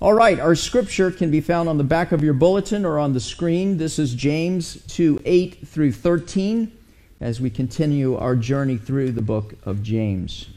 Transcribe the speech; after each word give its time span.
All 0.00 0.14
right, 0.14 0.38
our 0.38 0.54
scripture 0.54 1.10
can 1.10 1.32
be 1.32 1.40
found 1.40 1.68
on 1.68 1.76
the 1.76 1.82
back 1.82 2.12
of 2.12 2.22
your 2.22 2.32
bulletin 2.32 2.84
or 2.84 3.00
on 3.00 3.14
the 3.14 3.20
screen. 3.20 3.78
This 3.78 3.98
is 3.98 4.14
James 4.14 4.80
2 4.86 5.22
8 5.24 5.66
through 5.66 5.90
13 5.90 6.70
as 7.20 7.40
we 7.40 7.50
continue 7.50 8.16
our 8.16 8.36
journey 8.36 8.76
through 8.76 9.10
the 9.10 9.22
book 9.22 9.54
of 9.66 9.82
James. 9.82 10.50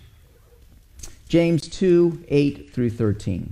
James 1.28 1.68
2 1.68 2.26
8 2.28 2.72
through 2.72 2.92
13. 2.92 3.52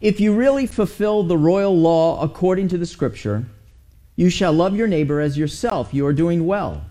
If 0.00 0.18
you 0.18 0.34
really 0.34 0.66
fulfill 0.66 1.22
the 1.22 1.38
royal 1.38 1.78
law 1.78 2.20
according 2.20 2.66
to 2.68 2.78
the 2.78 2.86
scripture, 2.86 3.44
you 4.16 4.30
shall 4.30 4.52
love 4.52 4.74
your 4.74 4.88
neighbor 4.88 5.20
as 5.20 5.38
yourself. 5.38 5.94
You 5.94 6.04
are 6.06 6.12
doing 6.12 6.44
well. 6.44 6.82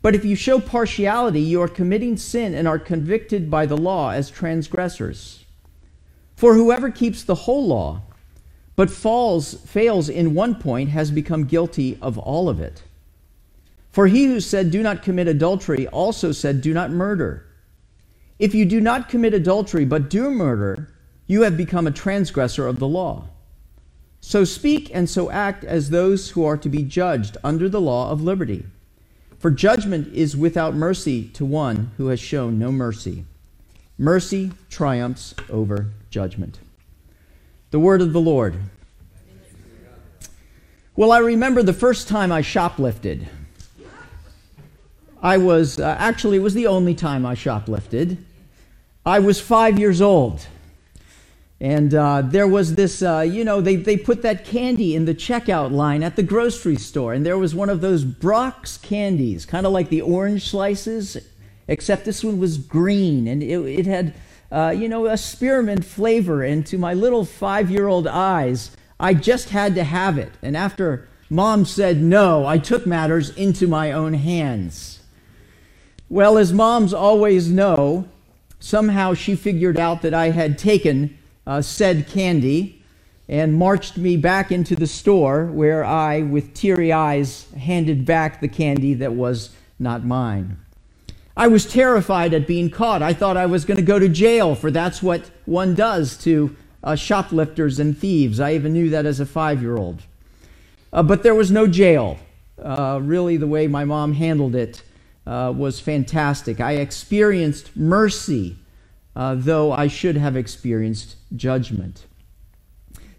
But 0.00 0.14
if 0.14 0.24
you 0.24 0.34
show 0.34 0.58
partiality, 0.58 1.40
you 1.40 1.60
are 1.60 1.68
committing 1.68 2.16
sin 2.16 2.54
and 2.54 2.66
are 2.66 2.78
convicted 2.78 3.50
by 3.50 3.66
the 3.66 3.76
law 3.76 4.12
as 4.12 4.30
transgressors. 4.30 5.42
For 6.36 6.54
whoever 6.54 6.90
keeps 6.90 7.22
the 7.22 7.34
whole 7.34 7.66
law, 7.66 8.02
but 8.76 8.90
falls, 8.90 9.54
fails 9.54 10.10
in 10.10 10.34
one 10.34 10.54
point, 10.54 10.90
has 10.90 11.10
become 11.10 11.46
guilty 11.46 11.98
of 12.02 12.18
all 12.18 12.50
of 12.50 12.60
it. 12.60 12.82
For 13.90 14.06
he 14.06 14.26
who 14.26 14.40
said, 14.40 14.70
Do 14.70 14.82
not 14.82 15.02
commit 15.02 15.26
adultery, 15.26 15.88
also 15.88 16.30
said, 16.30 16.60
Do 16.60 16.74
not 16.74 16.90
murder. 16.90 17.46
If 18.38 18.54
you 18.54 18.66
do 18.66 18.82
not 18.82 19.08
commit 19.08 19.32
adultery, 19.32 19.86
but 19.86 20.10
do 20.10 20.30
murder, 20.30 20.90
you 21.26 21.40
have 21.42 21.56
become 21.56 21.86
a 21.86 21.90
transgressor 21.90 22.66
of 22.66 22.78
the 22.78 22.86
law. 22.86 23.28
So 24.20 24.44
speak 24.44 24.90
and 24.92 25.08
so 25.08 25.30
act 25.30 25.64
as 25.64 25.88
those 25.88 26.30
who 26.30 26.44
are 26.44 26.58
to 26.58 26.68
be 26.68 26.82
judged 26.82 27.38
under 27.42 27.70
the 27.70 27.80
law 27.80 28.10
of 28.10 28.22
liberty. 28.22 28.66
For 29.38 29.50
judgment 29.50 30.12
is 30.12 30.36
without 30.36 30.74
mercy 30.74 31.28
to 31.28 31.46
one 31.46 31.92
who 31.96 32.08
has 32.08 32.20
shown 32.20 32.58
no 32.58 32.70
mercy. 32.70 33.24
Mercy 33.98 34.52
triumphs 34.68 35.34
over 35.48 35.86
judgment. 36.16 36.58
The 37.72 37.78
word 37.78 38.00
of 38.00 38.14
the 38.14 38.20
Lord. 38.22 38.54
Well, 40.96 41.12
I 41.12 41.18
remember 41.18 41.62
the 41.62 41.74
first 41.74 42.08
time 42.08 42.32
I 42.32 42.40
shoplifted. 42.40 43.26
I 45.22 45.36
was, 45.36 45.78
uh, 45.78 45.94
actually, 45.98 46.38
it 46.38 46.40
was 46.40 46.54
the 46.54 46.68
only 46.68 46.94
time 46.94 47.26
I 47.26 47.34
shoplifted. 47.34 48.16
I 49.04 49.18
was 49.18 49.42
five 49.42 49.78
years 49.78 50.00
old. 50.00 50.46
And 51.60 51.94
uh, 51.94 52.22
there 52.22 52.48
was 52.48 52.76
this, 52.76 53.02
uh, 53.02 53.20
you 53.20 53.44
know, 53.44 53.60
they, 53.60 53.76
they 53.76 53.98
put 53.98 54.22
that 54.22 54.46
candy 54.46 54.94
in 54.94 55.04
the 55.04 55.14
checkout 55.14 55.70
line 55.70 56.02
at 56.02 56.16
the 56.16 56.22
grocery 56.22 56.76
store. 56.76 57.12
And 57.12 57.26
there 57.26 57.36
was 57.36 57.54
one 57.54 57.68
of 57.68 57.82
those 57.82 58.04
Brach's 58.04 58.78
candies, 58.78 59.44
kind 59.44 59.66
of 59.66 59.72
like 59.72 59.90
the 59.90 60.00
orange 60.00 60.48
slices, 60.48 61.18
except 61.68 62.06
this 62.06 62.24
one 62.24 62.38
was 62.38 62.56
green. 62.56 63.28
And 63.28 63.42
it, 63.42 63.58
it 63.80 63.86
had, 63.86 64.14
uh, 64.50 64.74
you 64.76 64.88
know, 64.88 65.06
a 65.06 65.16
spearmint 65.16 65.84
flavor. 65.84 66.42
And 66.42 66.66
to 66.66 66.78
my 66.78 66.94
little 66.94 67.24
five 67.24 67.70
year 67.70 67.88
old 67.88 68.06
eyes, 68.06 68.76
I 68.98 69.14
just 69.14 69.50
had 69.50 69.74
to 69.74 69.84
have 69.84 70.18
it. 70.18 70.32
And 70.42 70.56
after 70.56 71.08
mom 71.28 71.64
said 71.64 72.02
no, 72.02 72.46
I 72.46 72.58
took 72.58 72.86
matters 72.86 73.30
into 73.30 73.66
my 73.66 73.92
own 73.92 74.14
hands. 74.14 75.00
Well, 76.08 76.38
as 76.38 76.52
moms 76.52 76.94
always 76.94 77.50
know, 77.50 78.08
somehow 78.60 79.14
she 79.14 79.34
figured 79.34 79.78
out 79.78 80.02
that 80.02 80.14
I 80.14 80.30
had 80.30 80.58
taken 80.58 81.18
uh, 81.46 81.62
said 81.62 82.06
candy 82.08 82.82
and 83.28 83.54
marched 83.54 83.96
me 83.96 84.16
back 84.16 84.52
into 84.52 84.76
the 84.76 84.86
store 84.86 85.46
where 85.46 85.84
I, 85.84 86.22
with 86.22 86.54
teary 86.54 86.92
eyes, 86.92 87.52
handed 87.54 88.04
back 88.04 88.40
the 88.40 88.48
candy 88.48 88.94
that 88.94 89.12
was 89.12 89.50
not 89.78 90.04
mine. 90.04 90.58
I 91.36 91.48
was 91.48 91.66
terrified 91.66 92.32
at 92.32 92.46
being 92.46 92.70
caught. 92.70 93.02
I 93.02 93.12
thought 93.12 93.36
I 93.36 93.46
was 93.46 93.64
going 93.64 93.76
to 93.76 93.82
go 93.82 93.98
to 93.98 94.08
jail, 94.08 94.54
for 94.54 94.70
that's 94.70 95.02
what 95.02 95.30
one 95.44 95.74
does 95.74 96.16
to 96.18 96.56
uh, 96.82 96.96
shoplifters 96.96 97.78
and 97.78 97.96
thieves. 97.96 98.40
I 98.40 98.54
even 98.54 98.72
knew 98.72 98.90
that 98.90 99.06
as 99.06 99.20
a 99.20 99.26
five 99.26 99.60
year 99.60 99.76
old. 99.76 100.02
Uh, 100.92 101.02
but 101.02 101.22
there 101.22 101.34
was 101.34 101.50
no 101.50 101.66
jail. 101.66 102.18
Uh, 102.62 103.00
really, 103.02 103.36
the 103.36 103.46
way 103.46 103.66
my 103.66 103.84
mom 103.84 104.14
handled 104.14 104.54
it 104.54 104.82
uh, 105.26 105.52
was 105.54 105.78
fantastic. 105.78 106.60
I 106.60 106.72
experienced 106.72 107.76
mercy 107.76 108.56
uh, 109.16 109.34
though 109.34 109.72
I 109.72 109.88
should 109.88 110.16
have 110.18 110.36
experienced 110.36 111.16
judgment. 111.34 112.04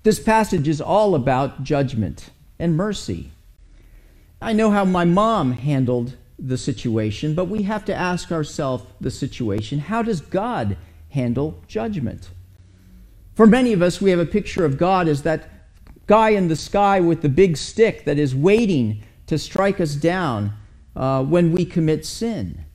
This 0.03 0.19
passage 0.19 0.67
is 0.67 0.79
all 0.79 1.15
about 1.15 1.63
judgment 1.63 2.29
and 2.59 2.77
mercy. 2.77 3.31
I 4.39 4.53
know 4.53 4.69
how 4.69 4.85
my 4.85 5.05
mom 5.05 5.53
handled 5.53 6.15
the 6.39 6.57
situation, 6.57 7.33
but 7.33 7.45
we 7.45 7.63
have 7.63 7.83
to 7.85 7.95
ask 7.95 8.31
ourselves 8.31 8.85
the 9.01 9.11
situation 9.11 9.79
how 9.79 10.01
does 10.01 10.21
God 10.21 10.77
handle 11.09 11.63
judgment? 11.67 12.29
For 13.33 13.47
many 13.47 13.73
of 13.73 13.81
us, 13.81 14.01
we 14.01 14.11
have 14.11 14.19
a 14.19 14.25
picture 14.25 14.65
of 14.65 14.77
God 14.77 15.07
as 15.07 15.23
that 15.23 15.49
guy 16.07 16.29
in 16.29 16.47
the 16.47 16.55
sky 16.55 16.99
with 16.99 17.21
the 17.21 17.29
big 17.29 17.57
stick 17.57 18.05
that 18.05 18.17
is 18.17 18.33
waiting 18.35 19.03
to 19.27 19.37
strike 19.37 19.79
us 19.79 19.95
down 19.95 20.53
uh, 20.95 21.23
when 21.23 21.51
we 21.51 21.65
commit 21.65 22.05
sin. 22.05 22.65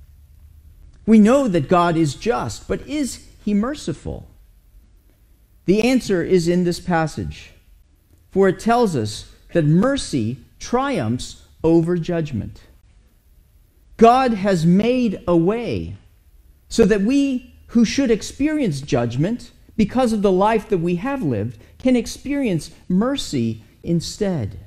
We 1.07 1.19
know 1.19 1.49
that 1.49 1.69
God 1.69 1.97
is 1.97 2.15
just, 2.15 2.69
but 2.69 2.87
is 2.87 3.27
he 3.45 3.55
merciful? 3.55 4.29
The 5.65 5.83
answer 5.83 6.23
is 6.23 6.49
in 6.49 6.65
this 6.65 6.81
passage, 6.81 7.53
for 8.31 8.49
it 8.49 8.61
tells 8.61 8.95
us 8.95 9.31
that 9.53 9.65
mercy 9.65 10.39
triumphs 10.59 11.45
over 11.65 11.97
judgment. 11.97 12.63
God 13.97 14.35
has 14.35 14.67
made 14.67 15.23
a 15.27 15.37
way 15.37 15.97
so 16.69 16.85
that 16.85 17.03
we 17.03 17.55
who 17.69 17.85
should 17.85 18.11
experience 18.11 18.81
judgment 18.81 19.51
because 19.77 20.13
of 20.13 20.23
the 20.23 20.33
life 20.33 20.69
that 20.69 20.79
we 20.79 20.97
have 20.97 21.23
lived 21.23 21.59
can 21.79 21.97
experience 21.97 22.71
mercy 22.89 23.63
instead. 23.83 24.59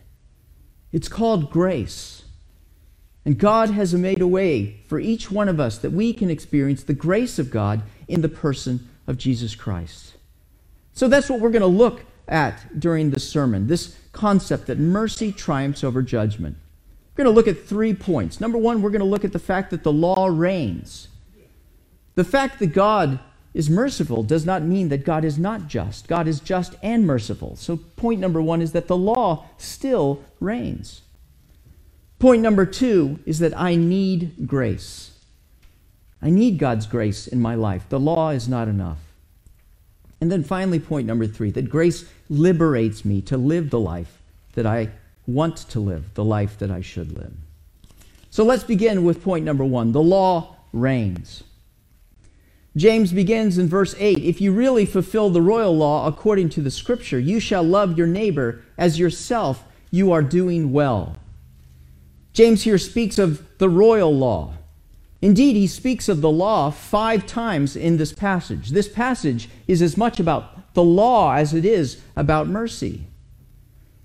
It's 0.92 1.08
called 1.08 1.52
grace. 1.52 2.24
And 3.26 3.38
God 3.38 3.72
has 3.72 3.94
made 3.94 4.22
a 4.22 4.28
way 4.28 4.82
for 4.88 5.00
each 5.00 5.32
one 5.32 5.50
of 5.50 5.60
us 5.60 5.78
that 5.80 5.92
we 5.92 6.14
can 6.14 6.30
experience 6.30 6.84
the 6.84 6.94
grace 6.94 7.40
of 7.40 7.52
God 7.52 7.82
in 8.08 8.22
the 8.22 8.30
person 8.30 8.88
of 9.08 9.18
Jesus 9.18 9.56
Christ. 9.56 10.14
So 10.94 11.08
that's 11.08 11.30
what 11.30 11.40
we're 11.40 11.50
going 11.50 11.62
to 11.62 11.68
look 11.68 12.06
at 12.28 12.80
during 12.80 13.12
this 13.12 13.28
sermon 13.30 13.68
this 13.68 13.98
concept 14.12 14.68
that 14.68 14.80
mercy 14.80 15.32
triumphs 15.32 15.84
over 15.84 16.02
judgment. 16.02 16.58
We're 17.16 17.24
going 17.24 17.34
to 17.34 17.36
look 17.36 17.48
at 17.48 17.66
three 17.66 17.94
points. 17.94 18.42
Number 18.42 18.58
one, 18.58 18.82
we're 18.82 18.90
going 18.90 19.00
to 19.00 19.06
look 19.06 19.24
at 19.24 19.32
the 19.32 19.40
fact 19.40 19.72
that 19.72 19.84
the 19.84 19.94
law 19.94 20.28
reigns. 20.28 21.08
The 22.16 22.26
fact 22.26 22.60
that 22.60 22.74
God 22.74 23.20
is 23.54 23.70
merciful 23.70 24.22
does 24.22 24.46
not 24.46 24.64
mean 24.64 24.90
that 24.90 25.06
God 25.06 25.24
is 25.24 25.38
not 25.38 25.68
just. 25.68 26.10
God 26.10 26.28
is 26.28 26.42
just 26.42 26.76
and 26.84 27.08
merciful. 27.08 27.56
So, 27.56 27.78
point 27.78 28.20
number 28.20 28.42
one 28.42 28.62
is 28.62 28.74
that 28.74 28.88
the 28.88 28.98
law 28.98 29.46
still 29.58 30.24
reigns. 30.42 31.04
Point 32.20 32.42
number 32.42 32.66
two 32.66 33.20
is 33.26 33.40
that 33.40 33.58
I 33.58 33.76
need 33.76 34.46
grace. 34.46 35.12
I 36.22 36.30
need 36.30 36.58
God's 36.58 36.86
grace 36.86 37.28
in 37.28 37.40
my 37.40 37.56
life. 37.56 37.88
The 37.88 38.00
law 38.00 38.30
is 38.30 38.50
not 38.50 38.68
enough. 38.68 39.00
And 40.20 40.30
then 40.30 40.44
finally, 40.44 40.80
point 40.80 41.08
number 41.08 41.28
three 41.28 41.52
that 41.52 41.70
grace 41.70 42.06
liberates 42.30 43.06
me 43.06 43.22
to 43.22 43.38
live 43.38 43.70
the 43.70 43.80
life 43.80 44.22
that 44.54 44.66
I 44.66 44.90
want 45.28 45.58
to 45.58 45.80
live, 45.80 46.14
the 46.14 46.24
life 46.24 46.58
that 46.60 46.72
I 46.72 46.82
should 46.82 47.12
live. 47.18 47.34
So 48.30 48.44
let's 48.44 48.64
begin 48.64 49.04
with 49.04 49.24
point 49.24 49.46
number 49.46 49.64
one 49.64 49.92
the 49.92 50.02
law 50.02 50.58
reigns. 50.74 51.44
James 52.76 53.14
begins 53.14 53.58
in 53.58 53.70
verse 53.70 53.96
8 53.98 54.18
If 54.20 54.42
you 54.42 54.52
really 54.52 54.86
fulfill 54.86 55.30
the 55.30 55.42
royal 55.42 55.76
law 55.76 56.08
according 56.08 56.50
to 56.50 56.62
the 56.62 56.72
scripture, 56.72 57.20
you 57.20 57.40
shall 57.40 57.64
love 57.64 57.98
your 57.98 58.08
neighbor 58.08 58.62
as 58.78 59.00
yourself, 59.00 59.64
you 59.92 60.12
are 60.12 60.22
doing 60.22 60.74
well. 60.74 61.16
James 62.34 62.64
here 62.64 62.78
speaks 62.78 63.18
of 63.18 63.48
the 63.60 63.70
royal 63.70 64.14
law. 64.14 64.56
Indeed, 65.22 65.56
he 65.56 65.68
speaks 65.68 66.10
of 66.10 66.20
the 66.20 66.30
law 66.30 66.70
five 66.70 67.26
times 67.26 67.78
in 67.78 67.96
this 67.96 68.12
passage. 68.12 68.72
This 68.72 68.90
passage 68.90 69.50
is 69.68 69.82
as 69.82 69.96
much 69.96 70.20
about 70.20 70.74
the 70.74 70.84
law 70.84 71.34
as 71.34 71.54
it 71.54 71.64
is 71.64 72.02
about 72.18 72.48
mercy. 72.48 73.06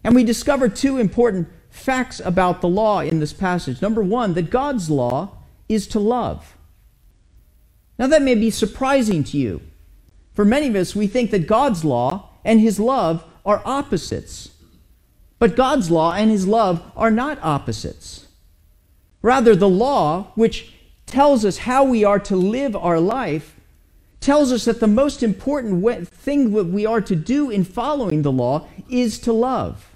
And 0.02 0.14
we 0.14 0.24
discover 0.24 0.68
two 0.68 0.98
important 0.98 1.48
facts 1.70 2.20
about 2.24 2.60
the 2.60 2.68
law 2.68 3.00
in 3.00 3.20
this 3.20 3.32
passage. 3.32 3.80
Number 3.82 4.02
one, 4.02 4.34
that 4.34 4.50
God's 4.50 4.90
law 4.90 5.36
is 5.68 5.86
to 5.88 6.00
love. 6.00 6.56
Now, 7.98 8.06
that 8.06 8.22
may 8.22 8.34
be 8.34 8.50
surprising 8.50 9.22
to 9.24 9.36
you. 9.36 9.60
For 10.32 10.44
many 10.44 10.68
of 10.68 10.74
us, 10.74 10.96
we 10.96 11.06
think 11.06 11.30
that 11.32 11.46
God's 11.46 11.84
law 11.84 12.30
and 12.44 12.60
his 12.60 12.80
love 12.80 13.24
are 13.44 13.62
opposites. 13.64 14.50
But 15.38 15.56
God's 15.56 15.90
law 15.90 16.12
and 16.12 16.30
his 16.30 16.46
love 16.46 16.82
are 16.96 17.10
not 17.10 17.38
opposites. 17.42 18.26
Rather, 19.22 19.54
the 19.54 19.68
law, 19.68 20.32
which 20.34 20.72
tells 21.06 21.44
us 21.44 21.58
how 21.58 21.84
we 21.84 22.04
are 22.04 22.18
to 22.20 22.36
live 22.36 22.74
our 22.74 23.00
life, 23.00 23.56
tells 24.20 24.52
us 24.52 24.64
that 24.64 24.80
the 24.80 24.86
most 24.86 25.22
important 25.22 26.08
thing 26.08 26.52
that 26.52 26.64
we 26.64 26.86
are 26.86 27.00
to 27.00 27.16
do 27.16 27.50
in 27.50 27.64
following 27.64 28.22
the 28.22 28.32
law 28.32 28.66
is 28.88 29.18
to 29.20 29.32
love. 29.32 29.89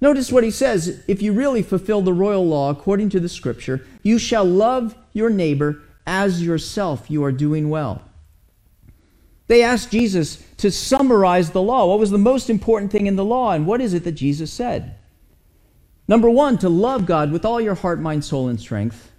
Notice 0.00 0.30
what 0.30 0.44
he 0.44 0.50
says 0.50 1.02
if 1.08 1.20
you 1.22 1.32
really 1.32 1.62
fulfill 1.62 2.02
the 2.02 2.12
royal 2.12 2.46
law 2.46 2.70
according 2.70 3.10
to 3.10 3.20
the 3.20 3.28
scripture, 3.28 3.84
you 4.02 4.18
shall 4.18 4.44
love 4.44 4.94
your 5.12 5.30
neighbor 5.30 5.82
as 6.06 6.42
yourself. 6.42 7.10
You 7.10 7.24
are 7.24 7.32
doing 7.32 7.68
well. 7.68 8.02
They 9.48 9.62
asked 9.62 9.90
Jesus, 9.90 10.44
to 10.58 10.70
summarize 10.70 11.50
the 11.50 11.62
law. 11.62 11.86
What 11.86 11.98
was 11.98 12.10
the 12.10 12.18
most 12.18 12.50
important 12.50 12.92
thing 12.92 13.06
in 13.06 13.16
the 13.16 13.24
law? 13.24 13.52
And 13.52 13.66
what 13.66 13.80
is 13.80 13.94
it 13.94 14.04
that 14.04 14.12
Jesus 14.12 14.52
said? 14.52 14.94
Number 16.06 16.28
one, 16.28 16.58
to 16.58 16.68
love 16.68 17.06
God 17.06 17.32
with 17.32 17.44
all 17.44 17.60
your 17.60 17.74
heart, 17.74 18.00
mind, 18.00 18.24
soul, 18.24 18.48
and 18.48 18.60
strength. 18.60 19.10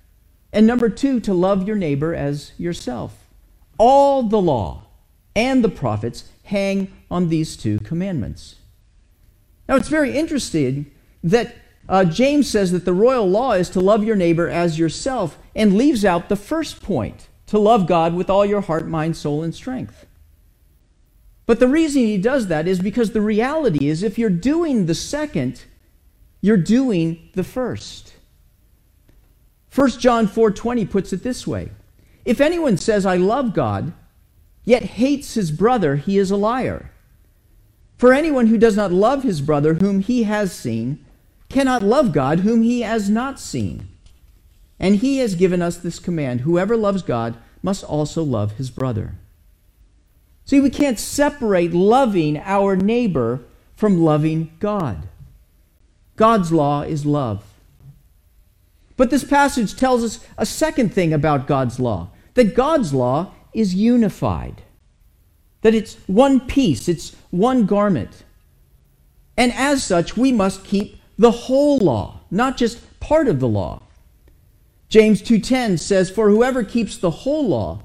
And 0.53 0.67
number 0.67 0.89
two, 0.89 1.19
to 1.21 1.33
love 1.33 1.67
your 1.67 1.75
neighbor 1.75 2.13
as 2.13 2.51
yourself. 2.57 3.25
All 3.77 4.23
the 4.23 4.41
law 4.41 4.83
and 5.35 5.63
the 5.63 5.69
prophets 5.69 6.25
hang 6.43 6.91
on 7.09 7.29
these 7.29 7.55
two 7.55 7.79
commandments. 7.79 8.55
Now, 9.69 9.75
it's 9.75 9.87
very 9.87 10.17
interesting 10.17 10.89
that 11.23 11.55
uh, 11.87 12.03
James 12.03 12.49
says 12.49 12.71
that 12.71 12.85
the 12.85 12.93
royal 12.93 13.29
law 13.29 13.51
is 13.51 13.69
to 13.69 13.79
love 13.79 14.03
your 14.03 14.15
neighbor 14.15 14.49
as 14.49 14.79
yourself 14.79 15.37
and 15.55 15.77
leaves 15.77 16.03
out 16.03 16.27
the 16.27 16.35
first 16.35 16.81
point 16.81 17.27
to 17.45 17.59
love 17.59 17.85
God 17.85 18.15
with 18.15 18.31
all 18.31 18.43
your 18.43 18.61
heart, 18.61 18.87
mind, 18.87 19.15
soul, 19.15 19.43
and 19.43 19.53
strength. 19.53 20.07
But 21.45 21.59
the 21.59 21.67
reason 21.67 22.01
he 22.01 22.17
does 22.17 22.47
that 22.47 22.67
is 22.67 22.79
because 22.79 23.11
the 23.11 23.21
reality 23.21 23.87
is 23.87 24.01
if 24.01 24.17
you're 24.17 24.31
doing 24.31 24.87
the 24.87 24.95
second, 24.95 25.65
you're 26.41 26.57
doing 26.57 27.29
the 27.35 27.43
first. 27.43 28.13
1 29.73 29.99
John 29.99 30.27
4:20 30.27 30.89
puts 30.89 31.13
it 31.13 31.21
this 31.21 31.45
way. 31.45 31.69
If 32.25 32.41
anyone 32.41 32.77
says 32.77 33.05
I 33.05 33.17
love 33.17 33.53
God 33.53 33.93
yet 34.63 34.83
hates 34.83 35.35
his 35.35 35.51
brother, 35.51 35.97
he 35.97 36.17
is 36.17 36.31
a 36.31 36.37
liar. 36.37 36.91
For 37.99 38.13
anyone 38.13 38.47
who 38.47 38.57
does 38.57 38.77
not 38.77 38.93
love 38.93 39.23
his 39.23 39.41
brother 39.41 39.73
whom 39.73 39.99
he 39.99 40.23
has 40.23 40.53
seen 40.53 41.05
cannot 41.49 41.83
love 41.83 42.13
God 42.13 42.39
whom 42.39 42.61
he 42.61 42.79
has 42.79 43.09
not 43.09 43.41
seen. 43.41 43.89
And 44.79 44.95
he 44.95 45.17
has 45.17 45.35
given 45.35 45.61
us 45.61 45.75
this 45.75 45.99
command 45.99 46.41
whoever 46.41 46.77
loves 46.77 47.03
God 47.03 47.35
must 47.61 47.83
also 47.83 48.23
love 48.23 48.53
his 48.53 48.69
brother. 48.69 49.15
See, 50.45 50.61
we 50.61 50.69
can't 50.69 50.97
separate 50.97 51.73
loving 51.73 52.37
our 52.37 52.77
neighbor 52.77 53.41
from 53.75 54.01
loving 54.01 54.53
God. 54.61 55.09
God's 56.15 56.53
law 56.53 56.83
is 56.83 57.05
love. 57.05 57.43
But 58.95 59.09
this 59.09 59.25
passage 59.25 59.75
tells 59.75 60.05
us 60.05 60.25
a 60.37 60.45
second 60.45 60.93
thing 60.93 61.11
about 61.11 61.47
God's 61.47 61.81
law 61.81 62.11
that 62.35 62.55
God's 62.55 62.93
law 62.93 63.33
is 63.53 63.75
unified, 63.75 64.61
that 65.61 65.75
it's 65.75 65.95
one 66.07 66.39
piece, 66.39 66.87
it's 66.87 67.15
one 67.31 67.65
garment. 67.65 68.23
And 69.37 69.53
as 69.53 69.83
such, 69.83 70.17
we 70.17 70.31
must 70.31 70.63
keep 70.63 70.97
the 71.17 71.31
whole 71.31 71.77
law, 71.77 72.21
not 72.31 72.57
just 72.57 72.99
part 72.99 73.27
of 73.27 73.39
the 73.39 73.47
law. 73.47 73.81
James 74.89 75.21
2:10 75.21 75.77
says, 75.77 76.09
"For 76.09 76.29
whoever 76.29 76.63
keeps 76.63 76.97
the 76.97 77.11
whole 77.11 77.47
law 77.47 77.83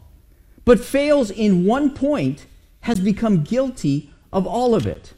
but 0.64 0.80
fails 0.80 1.30
in 1.30 1.66
one 1.66 1.90
point 1.90 2.46
has 2.80 2.98
become 2.98 3.42
guilty 3.42 4.10
of 4.32 4.46
all 4.46 4.74
of 4.74 4.86
it." 4.86 5.12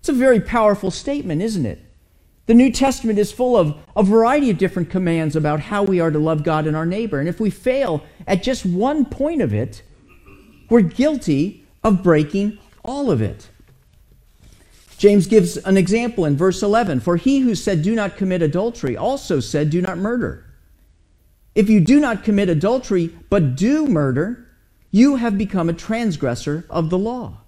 It's 0.00 0.08
a 0.08 0.12
very 0.12 0.40
powerful 0.40 0.90
statement, 0.90 1.42
isn't 1.42 1.66
it? 1.66 1.82
The 2.46 2.54
New 2.54 2.70
Testament 2.70 3.18
is 3.18 3.32
full 3.32 3.56
of 3.56 3.74
a 3.96 4.04
variety 4.04 4.50
of 4.50 4.58
different 4.58 4.88
commands 4.88 5.34
about 5.34 5.60
how 5.60 5.82
we 5.82 5.98
are 6.00 6.12
to 6.12 6.18
love 6.18 6.44
God 6.44 6.66
and 6.66 6.76
our 6.76 6.86
neighbor. 6.86 7.18
And 7.18 7.28
if 7.28 7.40
we 7.40 7.50
fail 7.50 8.02
at 8.26 8.42
just 8.42 8.64
one 8.64 9.04
point 9.04 9.42
of 9.42 9.52
it, 9.52 9.82
we're 10.68 10.82
guilty 10.82 11.64
of 11.82 12.02
breaking 12.02 12.58
all 12.84 13.10
of 13.10 13.20
it. 13.22 13.48
James 14.98 15.26
gives 15.26 15.56
an 15.58 15.76
example 15.76 16.24
in 16.24 16.36
verse 16.36 16.62
11 16.62 17.00
For 17.00 17.16
he 17.16 17.40
who 17.40 17.54
said, 17.54 17.82
Do 17.82 17.94
not 17.94 18.16
commit 18.16 18.42
adultery, 18.42 18.96
also 18.96 19.40
said, 19.40 19.70
Do 19.70 19.82
not 19.82 19.98
murder. 19.98 20.44
If 21.54 21.68
you 21.68 21.80
do 21.80 22.00
not 22.00 22.24
commit 22.24 22.48
adultery, 22.48 23.16
but 23.30 23.56
do 23.56 23.86
murder, 23.86 24.46
you 24.90 25.16
have 25.16 25.36
become 25.36 25.68
a 25.68 25.74
transgressor 25.74 26.64
of 26.70 26.90
the 26.90 26.98
law. 26.98 27.38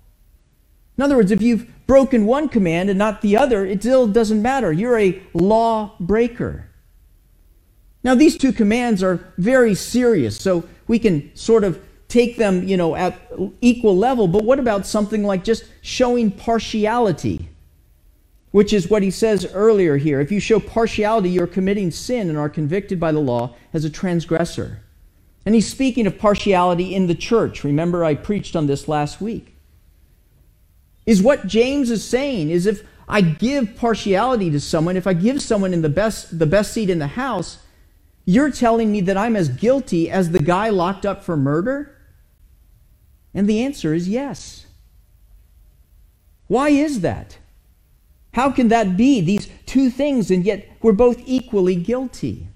In 0.97 1.05
other 1.05 1.17
words, 1.17 1.31
if 1.31 1.41
you've 1.41 1.67
broken 1.87 2.27
one 2.27 2.49
command 2.49 2.91
and 2.91 2.99
not 2.99 3.23
the 3.23 3.37
other, 3.37 3.65
it 3.65 3.81
still 3.83 4.07
doesn't 4.07 4.43
matter. 4.43 4.73
You're 4.73 4.99
a 4.99 5.23
law 5.33 5.95
breaker. 6.01 6.69
Now, 8.03 8.15
these 8.15 8.37
two 8.37 8.53
commands 8.53 9.03
are 9.03 9.21
very 9.39 9.75
serious, 9.75 10.41
so 10.41 10.65
we 10.87 10.99
can 10.99 11.35
sort 11.35 11.65
of 11.65 11.81
take 12.09 12.37
them, 12.37 12.67
you 12.67 12.77
know, 12.77 12.97
at 12.97 13.19
equal 13.61 13.97
level. 13.97 14.27
But 14.27 14.45
what 14.45 14.59
about 14.59 14.87
something 14.87 15.23
like 15.23 15.45
just 15.45 15.65
showing 15.83 16.31
partiality? 16.31 17.49
Which 18.51 18.73
is 18.73 18.89
what 18.89 19.03
he 19.03 19.11
says 19.11 19.47
earlier 19.53 19.99
here. 19.99 20.21
If 20.21 20.33
you 20.33 20.41
show 20.41 20.59
partiality, 20.59 21.29
you're 21.29 21.47
committing 21.47 21.91
sin 21.91 22.29
and 22.29 22.39
are 22.39 22.49
convicted 22.49 22.99
by 22.99 23.13
the 23.13 23.21
law 23.21 23.55
as 23.73 23.85
a 23.85 23.91
transgressor. 23.91 24.83
And 25.45 25.55
he's 25.55 25.69
speaking 25.71 26.07
of 26.07 26.19
partiality 26.19 26.95
in 26.95 27.07
the 27.07 27.15
church. 27.15 27.63
Remember, 27.63 28.05
I 28.05 28.15
preached 28.15 28.57
on 28.57 28.67
this 28.67 28.89
last 28.89 29.21
week 29.21 29.55
is 31.09 31.23
what 31.23 31.47
James 31.47 31.91
is 31.91 32.05
saying 32.05 32.51
is 32.51 32.67
if 32.67 32.87
I 33.09 33.23
give 33.23 33.77
partiality 33.77 34.51
to 34.51 34.61
someone, 34.61 34.95
if 34.95 35.07
I 35.07 35.15
give 35.15 35.41
someone 35.41 35.73
in 35.73 35.81
the 35.81 35.89
best 35.89 36.39
the 36.39 36.45
best 36.45 36.71
seat 36.75 36.91
in 36.91 36.99
the 36.99 37.07
house, 37.07 37.61
you're 38.27 38.51
telling 38.51 38.93
me 38.93 39.01
that 39.01 39.17
I'm 39.17 39.35
as 39.35 39.49
guilty 39.49 40.11
as 40.11 40.33
the 40.33 40.39
guy 40.39 40.69
locked 40.69 41.07
up 41.07 41.25
for 41.25 41.35
murder? 41.35 41.97
And 43.35 43.49
the 43.49 43.63
answer 43.63 43.95
is 43.95 44.09
yes. 44.09 44.67
Why 46.47 46.71
is 46.71 47.01
that? 47.01 47.39
How 48.33 48.51
can 48.51 48.69
that 48.69 48.97
be? 48.97 49.21
These 49.21 49.49
two 49.67 49.91
things, 49.91 50.31
and 50.31 50.45
yet 50.45 50.69
we're 50.83 50.93
both 50.93 51.21
equally 51.27 51.77
guilty. 51.77 52.49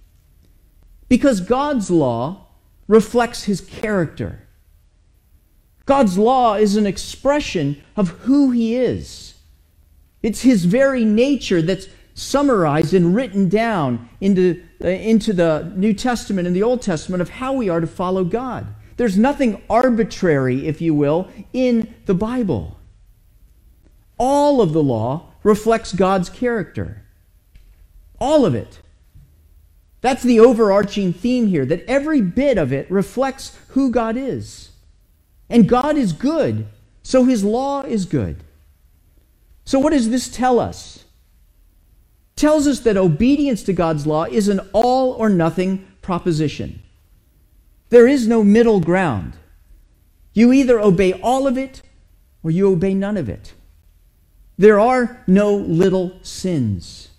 Because 1.08 1.40
God's 1.40 1.90
law 1.90 2.46
reflects 2.88 3.44
his 3.44 3.60
character. 3.60 4.42
God's 5.84 6.16
law 6.16 6.54
is 6.54 6.76
an 6.76 6.86
expression 6.86 7.82
of 7.96 8.10
who 8.10 8.50
He 8.50 8.76
is. 8.76 9.34
It's 10.22 10.42
His 10.42 10.64
very 10.64 11.04
nature 11.04 11.60
that's 11.60 11.88
summarized 12.14 12.94
and 12.94 13.14
written 13.14 13.48
down 13.48 14.08
into, 14.20 14.62
uh, 14.82 14.88
into 14.88 15.32
the 15.32 15.72
New 15.74 15.92
Testament 15.92 16.46
and 16.46 16.54
the 16.54 16.62
Old 16.62 16.82
Testament 16.82 17.20
of 17.20 17.30
how 17.30 17.54
we 17.54 17.68
are 17.68 17.80
to 17.80 17.86
follow 17.86 18.22
God. 18.22 18.66
There's 19.02 19.18
nothing 19.18 19.60
arbitrary, 19.68 20.68
if 20.68 20.80
you 20.80 20.94
will, 20.94 21.28
in 21.52 21.92
the 22.06 22.14
Bible. 22.14 22.78
All 24.16 24.60
of 24.60 24.72
the 24.72 24.80
law 24.80 25.32
reflects 25.42 25.92
God's 25.92 26.30
character. 26.30 27.02
All 28.20 28.46
of 28.46 28.54
it. 28.54 28.78
That's 30.02 30.22
the 30.22 30.38
overarching 30.38 31.12
theme 31.12 31.48
here, 31.48 31.66
that 31.66 31.84
every 31.86 32.20
bit 32.20 32.58
of 32.58 32.72
it 32.72 32.88
reflects 32.92 33.58
who 33.70 33.90
God 33.90 34.16
is. 34.16 34.70
And 35.50 35.68
God 35.68 35.96
is 35.96 36.12
good, 36.12 36.68
so 37.02 37.24
his 37.24 37.42
law 37.42 37.82
is 37.82 38.04
good. 38.04 38.44
So 39.64 39.80
what 39.80 39.90
does 39.90 40.10
this 40.10 40.28
tell 40.28 40.60
us? 40.60 40.98
It 40.98 42.36
tells 42.36 42.68
us 42.68 42.78
that 42.78 42.96
obedience 42.96 43.64
to 43.64 43.72
God's 43.72 44.06
law 44.06 44.26
is 44.26 44.46
an 44.46 44.60
all 44.72 45.10
or 45.14 45.28
nothing 45.28 45.88
proposition. 46.02 46.81
There 47.92 48.08
is 48.08 48.26
no 48.26 48.42
middle 48.42 48.80
ground. 48.80 49.34
You 50.32 50.50
either 50.50 50.80
obey 50.80 51.12
all 51.12 51.46
of 51.46 51.58
it 51.58 51.82
or 52.42 52.50
you 52.50 52.72
obey 52.72 52.94
none 52.94 53.18
of 53.18 53.28
it. 53.28 53.52
There 54.56 54.80
are 54.80 55.22
no 55.26 55.54
little 55.54 56.18
sins. 56.22 57.10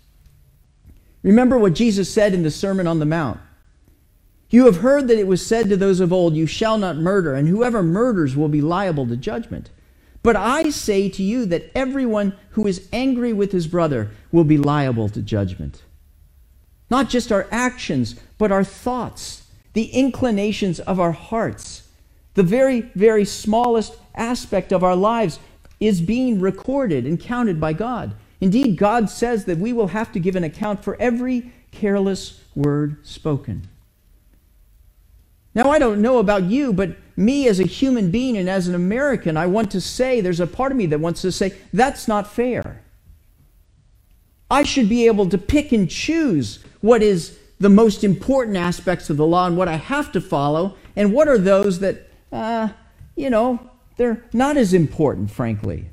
Remember 1.22 1.60
what 1.60 1.76
Jesus 1.76 2.12
said 2.12 2.34
in 2.34 2.42
the 2.42 2.50
Sermon 2.50 2.88
on 2.88 2.98
the 2.98 3.06
Mount. 3.06 3.40
You 4.50 4.66
have 4.66 4.78
heard 4.78 5.08
that 5.10 5.20
it 5.20 5.28
was 5.28 5.46
said 5.46 5.70
to 5.70 5.78
those 5.78 6.00
of 6.00 6.12
old, 6.12 6.34
You 6.36 6.48
shall 6.48 6.80
not 6.80 6.98
murder, 6.98 7.36
and 7.36 7.48
whoever 7.48 7.84
murders 7.84 8.36
will 8.36 8.50
be 8.50 8.62
liable 8.62 9.06
to 9.10 9.16
judgment. 9.16 9.70
But 10.24 10.36
I 10.36 10.72
say 10.72 11.08
to 11.08 11.22
you 11.22 11.46
that 11.46 11.70
everyone 11.76 12.36
who 12.50 12.66
is 12.66 12.90
angry 12.92 13.32
with 13.32 13.52
his 13.52 13.68
brother 13.68 14.10
will 14.32 14.44
be 14.44 14.58
liable 14.58 15.08
to 15.10 15.22
judgment. 15.22 15.84
Not 16.90 17.10
just 17.10 17.32
our 17.32 17.46
actions, 17.52 18.16
but 18.40 18.52
our 18.52 18.64
thoughts, 18.64 19.43
the 19.74 19.86
inclinations 19.86 20.80
of 20.80 21.00
our 21.00 21.12
hearts. 21.12 21.88
The 22.36 22.44
very, 22.44 22.82
very 22.96 23.26
smallest 23.26 23.96
aspect 24.16 24.72
of 24.72 24.84
our 24.84 24.96
lives 24.96 25.40
is 25.80 26.02
being 26.02 26.40
recorded 26.40 27.06
and 27.06 27.20
counted 27.20 27.60
by 27.60 27.74
God. 27.74 28.16
Indeed, 28.40 28.78
God 28.78 29.10
says 29.10 29.46
that 29.46 29.58
we 29.58 29.74
will 29.74 29.88
have 29.88 30.12
to 30.14 30.20
give 30.20 30.36
an 30.36 30.44
account 30.44 30.84
for 30.84 30.96
every 31.00 31.52
careless 31.72 32.42
word 32.56 33.06
spoken. 33.06 33.68
Now, 35.56 35.70
I 35.70 35.80
don't 35.80 36.02
know 36.02 36.18
about 36.18 36.44
you, 36.44 36.74
but 36.74 36.98
me 37.16 37.48
as 37.48 37.60
a 37.60 37.66
human 37.66 38.10
being 38.10 38.38
and 38.38 38.50
as 38.50 38.68
an 38.68 38.76
American, 38.76 39.38
I 39.38 39.46
want 39.46 39.72
to 39.72 39.82
say, 39.82 40.20
there's 40.20 40.40
a 40.40 40.48
part 40.48 40.72
of 40.72 40.78
me 40.78 40.88
that 40.88 41.00
wants 41.00 41.22
to 41.22 41.32
say, 41.32 41.54
that's 41.72 42.08
not 42.08 42.28
fair. 42.28 42.82
I 44.50 44.64
should 44.64 44.90
be 44.90 45.06
able 45.08 45.30
to 45.30 45.38
pick 45.38 45.72
and 45.72 45.90
choose 45.90 46.60
what 46.82 47.02
is 47.02 47.38
the 47.64 47.70
most 47.70 48.04
important 48.04 48.58
aspects 48.58 49.10
of 49.10 49.16
the 49.16 49.26
law 49.26 49.48
and 49.48 49.56
what 49.56 49.70
I 49.70 49.78
have 49.78 50.12
to 50.12 50.20
follow, 50.20 50.76
and 50.98 51.14
what 51.14 51.30
are 51.30 51.38
those 51.38 51.80
that, 51.80 52.10
uh, 52.30 52.68
you 53.16 53.30
know, 53.30 53.58
they're 53.96 54.22
not 54.34 54.58
as 54.58 54.74
important, 54.74 55.32
frankly. 55.32 55.88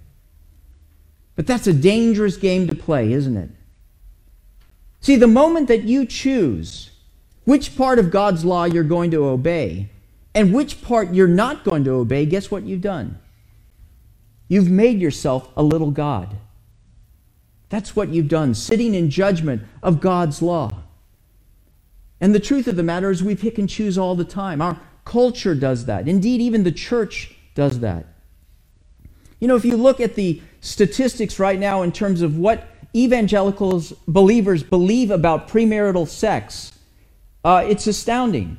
But 1.37 1.47
that's 1.47 1.69
a 1.69 1.73
dangerous 1.73 2.37
game 2.37 2.67
to 2.67 2.75
play, 2.75 3.12
isn't 3.12 3.37
it? 3.37 3.50
See, 5.00 5.15
the 5.15 5.29
moment 5.29 5.69
that 5.69 5.85
you 5.85 6.07
choose 6.07 6.91
which 7.45 7.77
part 7.77 8.00
of 8.00 8.11
God's 8.11 8.45
law 8.45 8.65
you're 8.65 8.83
going 8.83 9.12
to 9.12 9.25
obey 9.27 9.91
and 10.35 10.53
which 10.53 10.83
part 10.83 11.15
you're 11.15 11.29
not 11.29 11.62
going 11.62 11.85
to 11.85 11.93
obey, 11.93 12.27
guess 12.27 12.50
what 12.50 12.65
you've 12.65 12.81
done? 12.81 13.17
You've 14.49 14.69
made 14.69 14.99
yourself 15.00 15.49
a 15.57 15.62
little 15.62 15.93
God. 15.93 16.37
That's 17.69 17.95
what 17.95 18.09
you've 18.09 18.29
done, 18.29 18.55
sitting 18.55 18.93
in 18.93 19.09
judgment 19.09 19.62
of 19.85 20.00
God's 20.00 20.43
law. 20.43 20.83
And 22.21 22.35
the 22.35 22.41
truth 22.41 22.69
of 22.69 22.77
the 22.77 22.83
matter 22.83 23.11
is, 23.11 23.23
we 23.23 23.35
pick 23.35 23.59
and 23.59 23.69
choose 23.69 23.97
all 23.97 24.15
the 24.15 24.25
time. 24.25 24.61
Our 24.61 24.79
culture 25.05 25.55
does 25.55 25.87
that. 25.87 26.07
Indeed, 26.07 26.41
even 26.41 26.65
the 26.65 26.73
church 26.73 27.35
does 27.55 27.81
that. 27.81 28.07
You 29.41 29.49
know, 29.49 29.57
if 29.57 29.65
you 29.65 29.77
look 29.77 30.00
at 30.00 30.17
the 30.17 30.43
statistics 30.61 31.39
right 31.39 31.59
now 31.59 31.83
in 31.83 31.93
terms 31.93 32.21
of 32.21 32.37
what 32.37 32.69
evangelicals, 32.95 33.93
believers 34.07 34.62
believe 34.62 35.11
about 35.11 35.49
premarital 35.49 36.07
sex, 36.07 36.73
uh, 37.45 37.65
it's 37.67 37.87
astounding. 37.87 38.59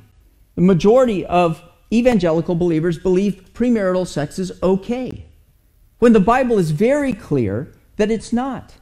The 0.56 0.62
majority 0.62 1.26
of 1.26 1.62
evangelical 1.94 2.56
believers 2.56 2.98
believe 2.98 3.52
premarital 3.54 4.08
sex 4.08 4.40
is 4.40 4.52
okay, 4.64 5.26
when 6.00 6.14
the 6.14 6.20
Bible 6.20 6.58
is 6.58 6.72
very 6.72 7.14
clear 7.14 7.72
that 7.98 8.10
it's 8.10 8.34
not. 8.34 8.74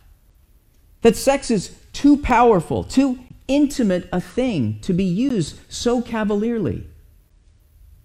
That 1.01 1.17
sex 1.17 1.51
is 1.51 1.75
too 1.91 2.17
powerful, 2.17 2.83
too 2.86 3.19
intimate 3.50 4.08
a 4.13 4.22
thing 4.22 4.79
to 4.84 4.94
be 4.94 5.03
used 5.03 5.60
so 5.68 6.01
cavalierly. 6.01 6.88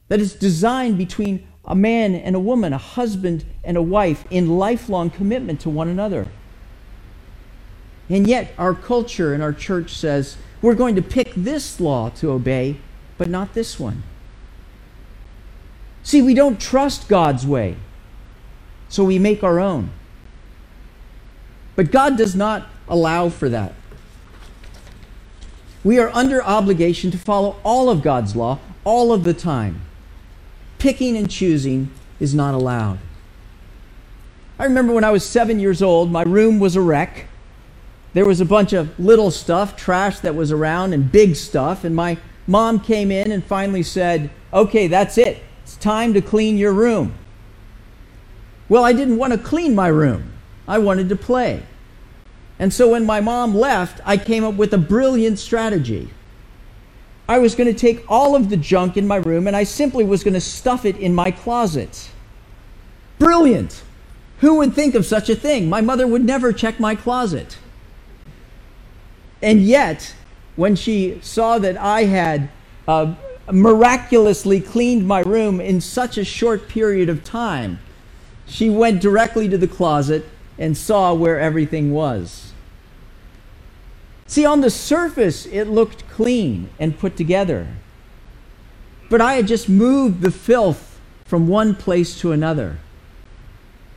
That 0.09 0.21
it's 0.21 0.35
designed 0.35 0.99
between 0.99 1.47
a 1.65 1.77
man 1.77 2.15
and 2.15 2.35
a 2.35 2.41
woman, 2.41 2.73
a 2.73 2.79
husband 2.79 3.45
and 3.63 3.77
a 3.77 3.83
wife, 3.83 4.25
in 4.31 4.59
lifelong 4.59 5.11
commitment 5.11 5.61
to 5.61 5.71
one 5.71 5.89
another. 5.89 6.27
And 8.09 8.27
yet, 8.27 8.53
our 8.59 8.75
culture 8.75 9.33
and 9.33 9.43
our 9.43 9.53
church 9.53 9.95
says 9.95 10.37
we're 10.61 10.75
going 10.75 10.95
to 10.97 11.03
pick 11.03 11.33
this 11.35 11.79
law 11.81 12.11
to 12.11 12.31
obey, 12.31 12.79
but 13.19 13.29
not 13.29 13.55
this 13.55 13.79
one. 13.79 14.03
See, 16.03 16.21
we 16.21 16.35
don't 16.35 16.61
trust 16.61 17.09
God's 17.09 17.47
way, 17.47 17.77
so 18.89 19.05
we 19.05 19.19
make 19.19 19.43
our 19.43 19.59
own. 19.59 19.91
But 21.77 21.91
God 21.91 22.17
does 22.17 22.35
not 22.35 22.67
allow 22.89 23.31
for 23.31 23.49
that. 23.49 23.75
We 25.85 25.99
are 25.99 26.09
under 26.15 26.43
obligation 26.43 27.11
to 27.11 27.19
follow 27.19 27.57
all 27.63 27.91
of 27.91 28.03
God's 28.03 28.35
law 28.35 28.59
all 28.85 29.13
of 29.13 29.23
the 29.25 29.35
time. 29.35 29.83
Picking 30.79 31.17
and 31.17 31.31
choosing 31.31 31.91
is 32.19 32.35
not 32.35 32.55
allowed. 32.55 32.99
I 34.59 34.65
remember 34.65 34.93
when 34.95 35.05
I 35.05 35.11
was 35.11 35.25
seven 35.25 35.61
years 35.61 35.83
old, 35.83 36.11
my 36.11 36.23
room 36.23 36.59
was 36.59 36.75
a 36.75 36.81
wreck. 36.81 37.27
There 38.15 38.25
was 38.25 38.41
a 38.41 38.45
bunch 38.47 38.73
of 38.73 38.99
little 38.99 39.31
stuff, 39.31 39.77
trash 39.77 40.21
that 40.21 40.35
was 40.35 40.53
around, 40.53 40.93
and 40.93 41.11
big 41.11 41.37
stuff. 41.37 41.85
And 41.85 41.95
my 41.95 42.17
mom 42.47 42.81
came 42.81 43.11
in 43.11 43.33
and 43.33 43.45
finally 43.45 43.83
said, 43.83 44.31
Okay, 44.53 44.87
that's 44.87 45.19
it. 45.19 45.43
It's 45.65 45.77
time 45.77 46.15
to 46.15 46.23
clean 46.23 46.57
your 46.57 46.73
room. 46.73 47.15
Well, 48.69 48.85
I 48.85 48.93
didn't 48.93 49.17
want 49.17 49.33
to 49.33 49.39
clean 49.39 49.75
my 49.75 49.89
room, 49.89 50.33
I 50.67 50.79
wanted 50.79 51.09
to 51.11 51.17
play. 51.17 51.63
And 52.59 52.73
so 52.73 52.91
when 52.91 53.05
my 53.05 53.21
mom 53.21 53.55
left, 53.55 54.01
I 54.05 54.17
came 54.17 54.45
up 54.45 54.55
with 54.55 54.73
a 54.73 54.79
brilliant 54.79 55.39
strategy. 55.39 56.11
I 57.29 57.39
was 57.39 57.55
going 57.55 57.73
to 57.73 57.79
take 57.79 58.05
all 58.09 58.37
of 58.37 58.51
the 58.51 58.57
junk 58.57 58.97
in 58.97 59.07
my 59.07 59.17
room 59.17 59.47
and 59.47 59.57
I 59.57 59.65
simply 59.65 60.05
was 60.05 60.23
going 60.23 60.35
to 60.35 60.41
stuff 60.41 60.85
it 60.85 60.97
in 60.97 61.15
my 61.15 61.31
closet. 61.31 62.11
Brilliant! 63.19 63.83
Who 64.41 64.57
would 64.57 64.75
think 64.75 64.95
of 64.95 65.07
such 65.07 65.31
a 65.31 65.35
thing? 65.35 65.69
My 65.69 65.81
mother 65.81 66.07
would 66.07 66.25
never 66.25 66.53
check 66.53 66.79
my 66.79 66.95
closet. 66.95 67.57
And 69.41 69.63
yet, 69.63 70.15
when 70.57 70.77
she 70.77 71.19
saw 71.23 71.59
that 71.59 71.77
I 71.77 72.05
had 72.05 72.51
uh, 72.87 73.15
miraculously 73.51 74.61
cleaned 74.61 75.07
my 75.07 75.21
room 75.21 75.61
in 75.61 75.81
such 75.81 76.19
a 76.19 76.25
short 76.25 76.69
period 76.69 77.09
of 77.09 77.25
time, 77.25 77.79
she 78.47 78.69
went 78.69 79.01
directly 79.01 79.49
to 79.49 79.57
the 79.57 79.69
closet 79.69 80.27
and 80.59 80.77
saw 80.77 81.13
where 81.13 81.39
everything 81.39 81.93
was. 81.93 82.53
See, 84.27 84.45
on 84.45 84.61
the 84.61 84.71
surface, 84.71 85.47
it 85.47 85.65
looked 85.65 86.09
clean 86.09 86.71
and 86.79 86.99
put 86.99 87.17
together. 87.17 87.69
But 89.11 89.21
I 89.21 89.35
had 89.35 89.47
just 89.47 89.69
moved 89.69 90.23
the 90.23 90.31
filth 90.31 90.99
from 91.25 91.47
one 91.47 91.75
place 91.75 92.19
to 92.21 92.33
another. 92.33 92.79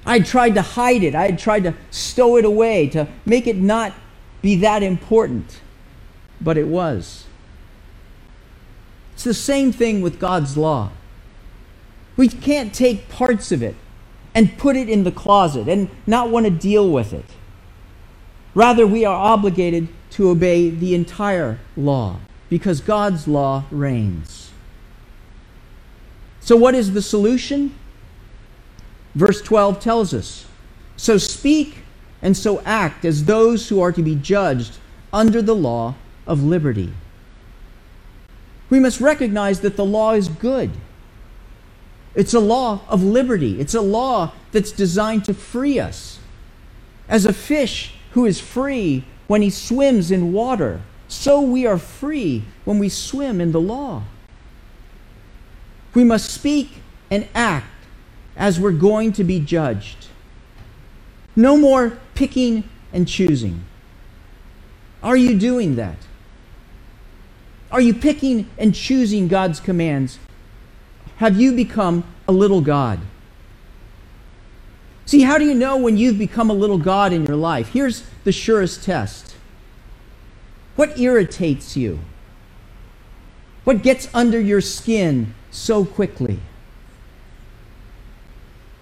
I 0.06 0.20
had 0.20 0.26
tried 0.26 0.56
to 0.56 0.62
hide 0.62 1.04
it, 1.04 1.16
I 1.16 1.26
had 1.26 1.40
tried 1.40 1.64
to 1.64 1.74
stow 1.92 2.38
it 2.38 2.46
away, 2.46 2.88
to 2.90 3.08
make 3.26 3.48
it 3.48 3.58
not 3.58 3.94
be 4.42 4.56
that 4.58 4.84
important. 4.84 5.62
But 6.40 6.58
it 6.58 6.68
was. 6.68 7.26
It's 9.14 9.24
the 9.24 9.34
same 9.34 9.72
thing 9.72 10.02
with 10.02 10.20
God's 10.20 10.56
law. 10.56 10.92
We 12.16 12.28
can't 12.28 12.74
take 12.74 13.10
parts 13.10 13.52
of 13.52 13.64
it 13.64 13.76
and 14.34 14.58
put 14.58 14.76
it 14.76 14.90
in 14.90 15.04
the 15.04 15.12
closet 15.12 15.68
and 15.68 15.90
not 16.06 16.30
want 16.30 16.46
to 16.46 16.52
deal 16.52 16.90
with 16.90 17.14
it. 17.14 17.26
Rather, 18.54 18.88
we 18.88 19.06
are 19.06 19.16
obligated 19.16 19.88
to 20.12 20.30
obey 20.30 20.70
the 20.70 20.96
entire 20.96 21.60
law 21.76 22.18
because 22.50 22.82
God's 22.82 23.28
law 23.28 23.64
reigns. 23.70 24.52
So, 26.40 26.56
what 26.56 26.76
is 26.76 26.94
the 26.94 27.02
solution? 27.02 27.76
Verse 29.16 29.42
12 29.42 29.80
tells 29.80 30.14
us 30.14 30.46
So 30.96 31.18
speak 31.18 31.80
and 32.22 32.38
so 32.38 32.62
act 32.62 33.06
as 33.06 33.26
those 33.26 33.70
who 33.70 33.82
are 33.82 33.92
to 33.92 34.02
be 34.02 34.16
judged 34.16 34.78
under 35.12 35.42
the 35.42 35.56
law 35.56 35.96
of 36.26 36.44
liberty. 36.44 36.94
We 38.70 38.80
must 38.80 39.00
recognize 39.00 39.62
that 39.62 39.76
the 39.76 39.86
law 39.86 40.14
is 40.14 40.28
good. 40.28 40.72
It's 42.18 42.34
a 42.34 42.40
law 42.40 42.82
of 42.90 43.04
liberty. 43.04 43.60
It's 43.62 43.76
a 43.76 43.82
law 43.82 44.34
that's 44.52 44.72
designed 44.72 45.24
to 45.26 45.36
free 45.36 45.80
us. 45.80 46.18
As 47.08 47.28
a 47.28 47.32
fish 47.32 47.94
who 48.14 48.26
is 48.26 48.42
free 48.42 49.06
when 49.28 49.44
he 49.44 49.52
swims 49.52 50.10
in 50.10 50.34
water, 50.34 50.82
so 51.08 51.40
we 51.40 51.68
are 51.68 51.78
free 51.78 52.44
when 52.66 52.80
we 52.80 52.90
swim 52.90 53.40
in 53.40 53.52
the 53.52 53.62
law. 53.62 54.02
We 55.94 56.04
must 56.04 56.32
speak 56.32 56.82
and 57.12 57.28
act 57.36 57.68
as 58.36 58.60
we're 58.60 58.72
going 58.72 59.14
to 59.14 59.24
be 59.24 59.40
judged. 59.40 60.08
No 61.36 61.56
more 61.56 62.00
picking 62.16 62.64
and 62.92 63.08
choosing. 63.08 63.64
Are 65.04 65.18
you 65.18 65.38
doing 65.38 65.76
that? 65.76 65.98
Are 67.72 67.82
you 67.82 67.94
picking 67.94 68.50
and 68.58 68.74
choosing 68.74 69.28
God's 69.28 69.60
commands 69.60 70.18
have 71.18 71.40
you 71.40 71.54
become 71.54 72.04
a 72.28 72.32
little 72.32 72.62
God? 72.62 73.00
See, 75.06 75.22
how 75.22 75.38
do 75.38 75.46
you 75.46 75.54
know 75.54 75.78
when 75.78 75.98
you've 75.98 76.18
become 76.18 76.50
a 76.50 76.54
little 76.54 76.78
God 76.78 77.14
in 77.14 77.26
your 77.26 77.38
life? 77.38 77.70
Here's 77.70 78.04
the 78.24 78.32
surest 78.32 78.84
test 78.84 79.36
What 80.76 81.00
irritates 81.00 81.78
you? 81.78 82.00
What 83.64 83.84
gets 83.84 84.08
under 84.14 84.40
your 84.40 84.62
skin 84.62 85.34
so 85.50 85.86
quickly? 85.86 86.40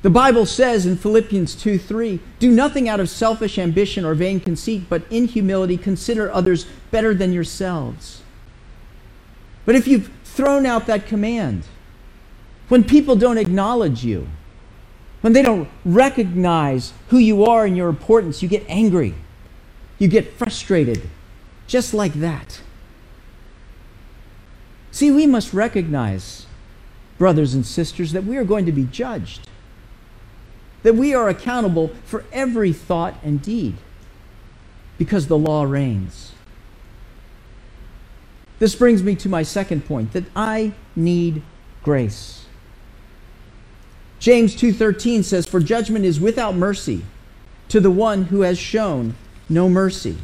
The 0.02 0.10
Bible 0.12 0.46
says 0.46 0.86
in 0.86 0.98
Philippians 0.98 1.56
2 1.56 1.80
3, 1.80 2.20
do 2.38 2.52
nothing 2.52 2.88
out 2.88 3.00
of 3.00 3.10
selfish 3.10 3.58
ambition 3.58 4.06
or 4.06 4.14
vain 4.14 4.40
conceit, 4.40 4.84
but 4.88 5.04
in 5.10 5.26
humility 5.26 5.78
consider 5.78 6.32
others 6.32 6.66
better 6.92 7.16
than 7.16 7.34
yourselves. 7.34 8.22
But 9.66 9.74
if 9.74 9.88
you've 9.88 10.12
thrown 10.24 10.68
out 10.68 10.86
that 10.86 11.08
command, 11.08 11.64
when 12.70 12.84
people 12.84 13.16
don't 13.16 13.38
acknowledge 13.38 14.04
you, 14.04 14.28
when 15.22 15.34
they 15.34 15.42
don't 15.42 15.68
recognize 15.84 16.94
who 17.10 17.18
you 17.18 17.46
are 17.46 17.66
and 17.66 17.76
your 17.76 17.90
importance, 17.90 18.42
you 18.42 18.48
get 18.48 18.64
angry. 18.68 19.16
You 19.98 20.08
get 20.08 20.34
frustrated. 20.34 21.10
Just 21.68 21.94
like 21.94 22.14
that. 22.14 22.62
See, 24.92 25.12
we 25.12 25.26
must 25.26 25.54
recognize, 25.54 26.46
brothers 27.18 27.54
and 27.54 27.66
sisters, 27.66 28.12
that 28.12 28.24
we 28.24 28.38
are 28.38 28.44
going 28.44 28.66
to 28.66 28.72
be 28.72 28.84
judged. 28.84 29.50
That 30.84 30.96
we 30.96 31.14
are 31.14 31.28
accountable 31.28 31.90
for 32.06 32.24
every 32.32 32.72
thought 32.72 33.16
and 33.24 33.42
deed 33.42 33.78
because 34.98 35.28
the 35.28 35.38
law 35.38 35.64
reigns. 35.64 36.34
This 38.60 38.76
brings 38.76 39.04
me 39.04 39.16
to 39.16 39.28
my 39.28 39.44
second 39.44 39.86
point 39.86 40.14
that 40.14 40.26
I 40.36 40.74
need 40.96 41.42
grace. 41.84 42.45
James 44.26 44.56
2:13 44.56 45.22
says 45.22 45.46
for 45.46 45.60
judgment 45.60 46.04
is 46.04 46.20
without 46.20 46.56
mercy 46.56 47.06
to 47.70 47.80
the 47.80 47.92
one 47.92 48.24
who 48.24 48.42
has 48.42 48.58
shown 48.58 49.14
no 49.48 49.70
mercy. 49.70 50.18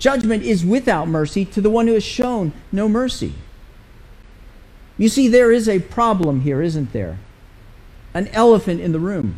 Judgment 0.00 0.42
is 0.42 0.66
without 0.66 1.06
mercy 1.06 1.44
to 1.44 1.60
the 1.60 1.70
one 1.70 1.86
who 1.86 1.94
has 1.94 2.02
shown 2.02 2.52
no 2.72 2.88
mercy. 2.88 3.34
You 4.98 5.08
see 5.08 5.28
there 5.28 5.52
is 5.52 5.68
a 5.68 5.78
problem 5.78 6.40
here, 6.40 6.60
isn't 6.60 6.92
there? 6.92 7.20
An 8.14 8.26
elephant 8.32 8.80
in 8.80 8.90
the 8.90 8.98
room. 8.98 9.36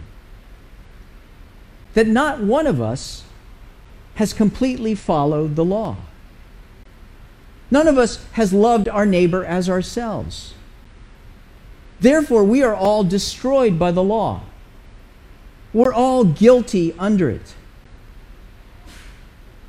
That 1.93 2.07
not 2.07 2.41
one 2.41 2.67
of 2.67 2.81
us 2.81 3.25
has 4.15 4.33
completely 4.33 4.95
followed 4.95 5.55
the 5.55 5.67
law. 5.67 5.97
None 7.71 7.89
of 7.89 7.99
us 7.99 8.25
has 8.33 8.55
loved 8.55 8.89
our 8.89 9.05
neighbor 9.05 9.45
as 9.45 9.69
ourselves. 9.69 10.55
Therefore, 12.01 12.45
we 12.45 12.63
are 12.63 12.75
all 12.75 13.05
destroyed 13.05 13.79
by 13.79 13.91
the 13.91 14.03
law. 14.03 14.43
We're 15.73 15.95
all 15.95 16.25
guilty 16.25 16.95
under 16.99 17.31
it. 17.31 17.55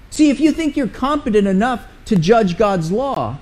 See, 0.09 0.29
if 0.29 0.39
you 0.39 0.51
think 0.51 0.77
you're 0.77 0.87
competent 0.87 1.47
enough 1.47 1.87
to 2.05 2.15
judge 2.15 2.57
God's 2.57 2.91
law, 2.91 3.37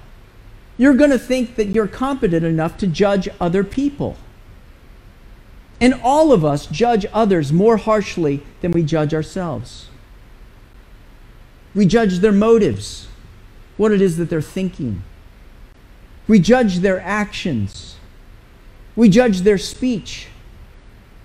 you're 0.78 0.96
going 0.96 1.12
to 1.12 1.20
think 1.20 1.56
that 1.56 1.68
you're 1.68 1.88
competent 1.88 2.44
enough 2.44 2.78
to 2.80 2.88
judge 2.88 3.30
other 3.40 3.64
people. 3.64 4.18
And 5.80 5.94
all 6.04 6.32
of 6.32 6.46
us 6.46 6.66
judge 6.66 7.06
others 7.14 7.52
more 7.52 7.78
harshly 7.78 8.42
than 8.62 8.72
we 8.72 8.84
judge 8.84 9.14
ourselves. 9.14 9.90
We 11.76 11.86
judge 11.86 12.20
their 12.20 12.32
motives, 12.32 13.08
what 13.78 13.92
it 13.92 14.02
is 14.02 14.18
that 14.18 14.30
they're 14.30 14.42
thinking. 14.42 15.04
We 16.28 16.40
judge 16.40 16.80
their 16.80 17.02
actions. 17.02 17.98
We 18.96 19.10
judge 19.10 19.42
their 19.42 19.58
speech. 19.58 20.28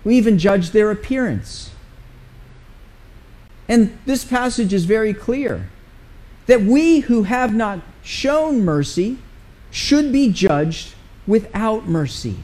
We 0.04 0.16
even 0.16 0.38
judge 0.38 0.70
their 0.70 0.90
appearance. 0.90 1.70
And 3.68 3.98
this 4.06 4.24
passage 4.24 4.72
is 4.72 4.86
very 4.86 5.12
clear 5.12 5.68
that 6.46 6.62
we 6.62 7.00
who 7.00 7.24
have 7.24 7.54
not 7.54 7.80
shown 8.02 8.64
mercy 8.64 9.18
should 9.70 10.10
be 10.10 10.32
judged 10.32 10.94
without 11.26 11.86
mercy. 11.86 12.36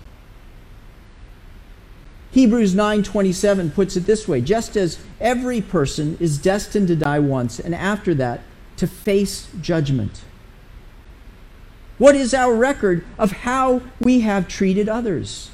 Hebrews 2.32 2.74
9:27 2.74 3.70
puts 3.70 3.96
it 3.96 4.06
this 4.06 4.28
way, 4.28 4.40
just 4.40 4.76
as 4.76 4.98
every 5.20 5.60
person 5.60 6.18
is 6.20 6.36
destined 6.36 6.88
to 6.88 6.96
die 6.96 7.20
once 7.20 7.58
and 7.58 7.74
after 7.74 8.12
that 8.14 8.40
to 8.76 8.86
face 8.86 9.46
judgment. 9.62 10.20
What 11.98 12.16
is 12.16 12.34
our 12.34 12.54
record 12.54 13.04
of 13.18 13.32
how 13.32 13.82
we 14.00 14.20
have 14.20 14.48
treated 14.48 14.88
others? 14.88 15.50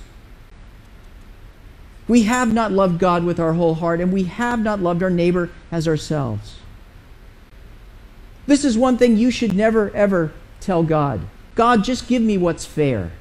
We 2.08 2.22
have 2.22 2.52
not 2.52 2.72
loved 2.72 2.98
God 2.98 3.24
with 3.24 3.38
our 3.38 3.52
whole 3.52 3.74
heart, 3.74 4.00
and 4.00 4.12
we 4.12 4.24
have 4.24 4.60
not 4.60 4.80
loved 4.80 5.02
our 5.02 5.10
neighbor 5.10 5.50
as 5.70 5.86
ourselves. 5.86 6.56
This 8.46 8.64
is 8.64 8.76
one 8.76 8.98
thing 8.98 9.16
you 9.16 9.30
should 9.30 9.54
never, 9.54 9.90
ever 9.94 10.32
tell 10.60 10.82
God 10.82 11.20
God, 11.54 11.84
just 11.84 12.08
give 12.08 12.22
me 12.22 12.38
what's 12.38 12.64
fair. 12.64 13.12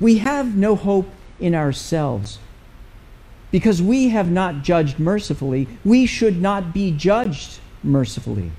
We 0.00 0.18
have 0.18 0.56
no 0.56 0.76
hope 0.76 1.08
in 1.40 1.54
ourselves. 1.54 2.38
Because 3.50 3.82
we 3.82 4.08
have 4.10 4.30
not 4.30 4.62
judged 4.62 4.98
mercifully, 4.98 5.66
we 5.84 6.06
should 6.06 6.40
not 6.40 6.72
be 6.72 6.90
judged 6.92 7.58
mercifully. 7.82 8.52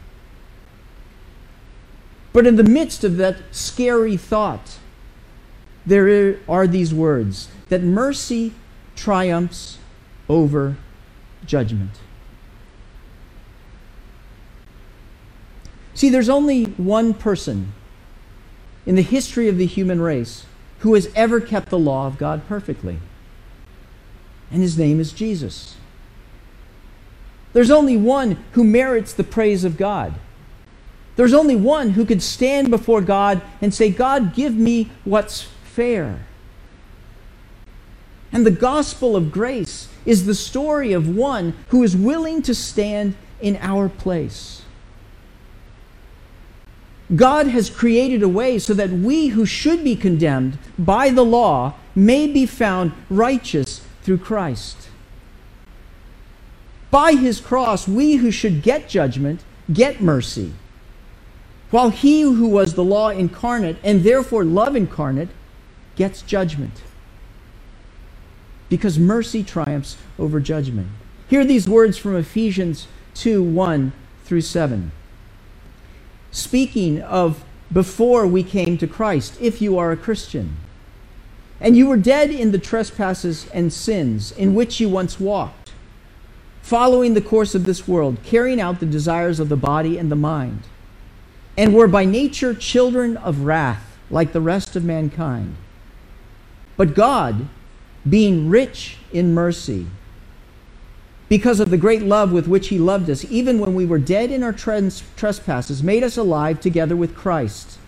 But 2.36 2.46
in 2.46 2.58
the 2.58 2.66
midst 2.66 3.06
of 3.06 3.16
that 3.16 3.38
scary 3.52 4.18
thought, 4.18 4.78
there 5.86 6.38
are 6.50 6.68
these 6.68 6.94
words 6.94 7.48
that 7.70 7.82
mercy 7.82 8.54
triumphs 8.94 9.78
over 10.28 10.76
judgment. 11.46 11.92
See, 15.94 16.10
there's 16.10 16.28
only 16.28 16.66
one 16.66 17.14
person 17.14 17.72
in 18.86 18.96
the 18.96 19.02
history 19.02 19.48
of 19.48 19.58
the 19.58 19.66
human 19.66 20.02
race 20.02 20.46
who 20.80 20.94
has 20.96 21.10
ever 21.16 21.40
kept 21.40 21.70
the 21.70 21.80
law 21.80 22.06
of 22.06 22.18
God 22.18 22.46
perfectly. 22.50 23.00
And 24.52 24.62
his 24.62 24.78
name 24.78 25.00
is 25.00 25.14
Jesus. 25.14 25.78
There's 27.54 27.72
only 27.72 27.96
one 27.96 28.44
who 28.52 28.66
merits 28.66 29.14
the 29.14 29.24
praise 29.24 29.64
of 29.64 29.78
God. 29.78 30.16
There's 31.16 31.34
only 31.34 31.56
one 31.56 31.92
who 31.92 32.06
could 32.06 32.22
stand 32.22 32.70
before 32.70 33.02
God 33.02 33.42
and 33.62 33.74
say, 33.74 33.90
God, 33.90 34.34
give 34.34 34.56
me 34.56 34.92
what's 35.04 35.44
fair. 35.64 36.26
And 38.32 38.46
the 38.46 38.52
gospel 38.52 39.16
of 39.16 39.32
grace 39.32 39.88
is 40.06 40.26
the 40.26 40.36
story 40.36 40.92
of 40.92 41.08
one 41.08 41.54
who 41.70 41.84
is 41.84 41.96
willing 41.96 42.42
to 42.44 42.54
stand 42.54 43.16
in 43.40 43.58
our 43.62 43.88
place. 43.88 44.64
God 47.16 47.48
has 47.48 47.70
created 47.70 48.24
a 48.24 48.30
way 48.30 48.60
so 48.60 48.74
that 48.74 48.90
we 48.90 49.28
who 49.28 49.46
should 49.46 49.84
be 49.84 49.96
condemned 49.96 50.58
by 50.78 51.12
the 51.12 51.24
law 51.24 51.76
may 51.94 52.28
be 52.28 52.46
found 52.46 52.92
righteous 53.10 53.82
through 54.02 54.18
Christ. 54.18 54.90
By 56.92 57.14
his 57.14 57.40
cross, 57.40 57.88
we 57.88 58.16
who 58.16 58.32
should 58.32 58.64
get 58.64 58.90
judgment 58.90 59.42
get 59.72 60.02
mercy. 60.02 60.54
While 61.76 61.90
he 61.90 62.22
who 62.22 62.48
was 62.48 62.76
the 62.76 62.86
law 62.86 63.10
incarnate 63.10 63.76
and 63.84 64.02
therefore 64.02 64.46
love 64.46 64.78
incarnate 64.78 65.28
gets 65.98 66.22
judgment. 66.22 66.82
Because 68.70 68.98
mercy 68.98 69.44
triumphs 69.44 69.98
over 70.18 70.40
judgment. 70.40 70.88
Hear 71.28 71.44
these 71.44 71.68
words 71.68 71.98
from 71.98 72.16
Ephesians 72.16 72.88
2 73.16 73.44
1 73.44 73.92
through 74.24 74.40
7 74.40 74.94
speaking 76.32 77.02
of 77.02 77.44
before 77.70 78.26
we 78.26 78.42
came 78.42 78.78
to 78.78 78.88
Christ, 78.88 79.38
if 79.42 79.62
you 79.62 79.78
are 79.78 79.92
a 79.92 79.98
Christian. 79.98 80.56
And 81.60 81.76
you 81.76 81.88
were 81.88 81.98
dead 81.98 82.30
in 82.30 82.54
the 82.54 82.58
trespasses 82.58 83.50
and 83.54 83.74
sins 83.74 84.32
in 84.32 84.56
which 84.56 84.80
you 84.80 84.88
once 84.88 85.20
walked, 85.20 85.74
following 86.62 87.16
the 87.16 87.22
course 87.22 87.54
of 87.54 87.66
this 87.66 87.86
world, 87.86 88.20
carrying 88.24 88.62
out 88.62 88.80
the 88.80 88.86
desires 88.86 89.42
of 89.42 89.50
the 89.50 89.58
body 89.58 89.98
and 89.98 90.10
the 90.10 90.16
mind, 90.16 90.62
and 91.58 91.74
were 91.74 91.88
by 91.88 92.06
nature 92.06 92.54
children 92.54 93.18
of 93.18 93.42
wrath, 93.42 93.98
like 94.10 94.34
the 94.34 94.42
rest 94.42 94.76
of 94.76 94.84
mankind. 94.84 95.56
But 96.78 96.94
God, 96.94 97.48
being 98.08 98.50
rich 98.50 98.98
in 99.14 99.34
mercy, 99.34 99.88
because 101.28 101.60
of 101.60 101.70
the 101.72 101.78
great 101.78 102.04
love 102.04 102.32
with 102.32 102.48
which 102.48 102.68
he 102.68 102.78
loved 102.78 103.10
us, 103.10 103.26
even 103.32 103.60
when 103.60 103.74
we 103.74 103.86
were 103.86 103.98
dead 103.98 104.30
in 104.30 104.44
our 104.44 104.54
trespasses, 104.54 105.82
made 105.82 106.04
us 106.04 106.18
alive 106.18 106.60
together 106.60 106.96
with 106.96 107.16
Christ, 107.16 107.80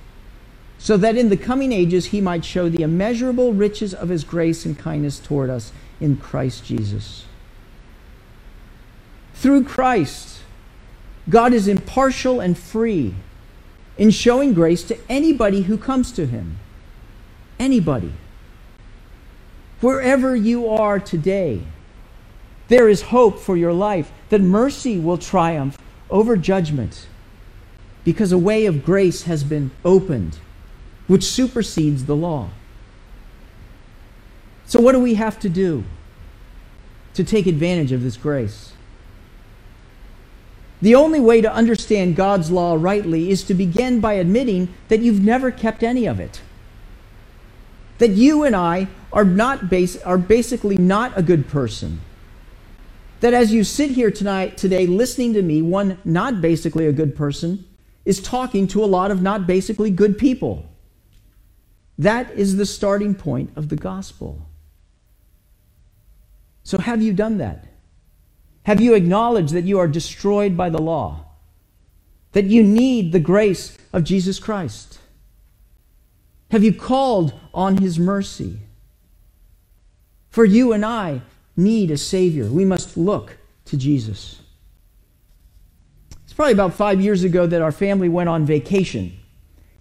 so 0.79 0.97
that 0.97 1.17
in 1.17 1.29
the 1.29 1.37
coming 1.37 1.71
ages 1.71 2.07
he 2.07 2.21
might 2.21 2.45
show 2.45 2.69
the 2.69 2.81
immeasurable 2.81 3.53
riches 3.53 3.93
of 3.93 4.09
his 4.09 4.23
grace 4.23 4.65
and 4.65 4.77
kindness 4.79 5.19
toward 5.19 5.49
us 5.49 5.71
in 5.99 6.17
Christ 6.17 6.65
Jesus. 6.65 7.25
Through 9.35 9.65
Christ, 9.65 10.39
God 11.29 11.53
is 11.53 11.67
impartial 11.67 12.39
and 12.39 12.57
free 12.57 13.13
in 13.97 14.11
showing 14.11 14.53
grace 14.53 14.83
to 14.83 14.97
anybody 15.09 15.61
who 15.63 15.77
comes 15.77 16.11
to 16.13 16.25
him. 16.25 16.59
Anybody. 17.59 18.13
Wherever 19.81 20.35
you 20.35 20.67
are 20.69 20.99
today, 20.99 21.61
there 22.67 22.89
is 22.89 23.03
hope 23.03 23.39
for 23.39 23.55
your 23.55 23.73
life, 23.73 24.11
that 24.29 24.41
mercy 24.41 24.99
will 24.99 25.17
triumph 25.17 25.77
over 26.09 26.35
judgment 26.35 27.07
because 28.03 28.31
a 28.31 28.37
way 28.37 28.65
of 28.65 28.85
grace 28.85 29.23
has 29.23 29.43
been 29.43 29.71
opened 29.83 30.39
which 31.07 31.23
supersedes 31.23 32.05
the 32.05 32.15
law. 32.15 32.49
So, 34.65 34.79
what 34.79 34.91
do 34.91 34.99
we 34.99 35.15
have 35.15 35.39
to 35.39 35.49
do 35.49 35.85
to 37.13 37.23
take 37.23 37.47
advantage 37.47 37.91
of 37.91 38.03
this 38.03 38.17
grace? 38.17 38.73
The 40.81 40.95
only 40.95 41.19
way 41.19 41.41
to 41.41 41.51
understand 41.51 42.15
God's 42.15 42.51
law 42.51 42.75
rightly 42.79 43.31
is 43.31 43.43
to 43.43 43.53
begin 43.53 43.99
by 43.99 44.13
admitting 44.13 44.73
that 44.89 44.99
you've 44.99 45.23
never 45.23 45.51
kept 45.51 45.83
any 45.83 46.05
of 46.05 46.19
it. 46.19 46.41
That 47.97 48.11
you 48.11 48.43
and 48.43 48.55
I 48.55 48.87
are, 49.11 49.25
not 49.25 49.69
base, 49.69 49.99
are 50.03 50.19
basically 50.19 50.77
not 50.77 51.17
a 51.17 51.23
good 51.23 51.47
person 51.47 52.01
that 53.19 53.33
as 53.33 53.51
you 53.51 53.63
sit 53.63 53.91
here 53.91 54.11
tonight, 54.11 54.57
today, 54.57 54.85
listening 54.85 55.33
to 55.33 55.41
me, 55.41 55.61
one 55.61 55.97
not 56.05 56.41
basically 56.41 56.85
a 56.85 56.93
good 56.93 57.15
person 57.15 57.65
is 58.05 58.21
talking 58.21 58.67
to 58.67 58.83
a 58.83 58.85
lot 58.85 59.11
of 59.11 59.21
not 59.21 59.47
basically 59.47 59.89
good 59.89 60.17
people. 60.17 60.65
That 61.97 62.31
is 62.31 62.57
the 62.57 62.65
starting 62.65 63.15
point 63.15 63.49
of 63.55 63.69
the 63.69 63.75
gospel. 63.75 64.45
So, 66.63 66.77
have 66.77 67.01
you 67.01 67.11
done 67.11 67.39
that? 67.39 67.65
Have 68.67 68.81
you 68.81 68.95
acknowledged 68.95 69.53
that 69.53 69.63
you 69.63 69.79
are 69.79 69.87
destroyed 69.87 70.57
by 70.57 70.69
the 70.69 70.81
law? 70.81 71.23
That 72.33 72.47
you 72.47 72.61
need 72.61 73.13
the 73.13 73.19
grace 73.19 73.77
of 73.93 74.03
Jesus 74.03 74.39
Christ? 74.39 74.99
Have 76.51 76.65
you 76.65 76.73
called 76.73 77.33
on 77.53 77.77
his 77.77 77.97
mercy? 77.97 78.59
For 80.29 80.43
you 80.43 80.73
and 80.73 80.85
I, 80.85 81.21
need 81.55 81.91
a 81.91 81.97
Savior. 81.97 82.47
We 82.47 82.65
must 82.65 82.97
look 82.97 83.37
to 83.67 83.77
Jesus. 83.77 84.41
It's 86.25 86.33
probably 86.33 86.51
about 86.51 86.73
five 86.73 86.99
years 86.99 87.23
ago 87.23 87.47
that 87.47 87.61
our 87.61 87.71
family 87.71 88.09
went 88.09 88.27
on 88.27 88.45
vacation, 88.45 89.17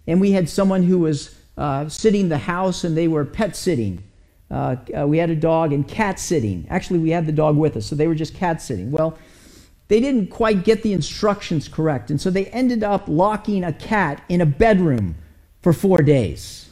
and 0.07 0.21
we 0.21 0.31
had 0.31 0.47
someone 0.47 0.83
who 0.83 0.99
was 0.99 1.35
uh, 1.57 1.89
sitting 1.89 2.29
the 2.29 2.37
house, 2.37 2.85
and 2.85 2.95
they 2.95 3.09
were 3.09 3.25
pet 3.25 3.53
sitting. 3.57 4.01
Uh, 4.49 4.75
we 5.05 5.17
had 5.17 5.29
a 5.29 5.35
dog 5.35 5.73
and 5.73 5.87
cat 5.87 6.19
sitting. 6.19 6.65
Actually, 6.69 6.99
we 6.99 7.09
had 7.09 7.25
the 7.25 7.31
dog 7.31 7.57
with 7.57 7.77
us, 7.77 7.85
so 7.85 7.95
they 7.95 8.07
were 8.07 8.15
just 8.15 8.33
cat 8.33 8.61
sitting. 8.61 8.91
Well, 8.91 9.17
they 9.89 9.99
didn't 9.99 10.27
quite 10.27 10.63
get 10.63 10.83
the 10.83 10.93
instructions 10.93 11.67
correct, 11.67 12.09
and 12.09 12.19
so 12.19 12.29
they 12.29 12.45
ended 12.47 12.83
up 12.83 13.05
locking 13.07 13.63
a 13.63 13.73
cat 13.73 14.23
in 14.29 14.41
a 14.41 14.45
bedroom 14.45 15.15
for 15.61 15.73
four 15.73 15.97
days. 15.99 16.69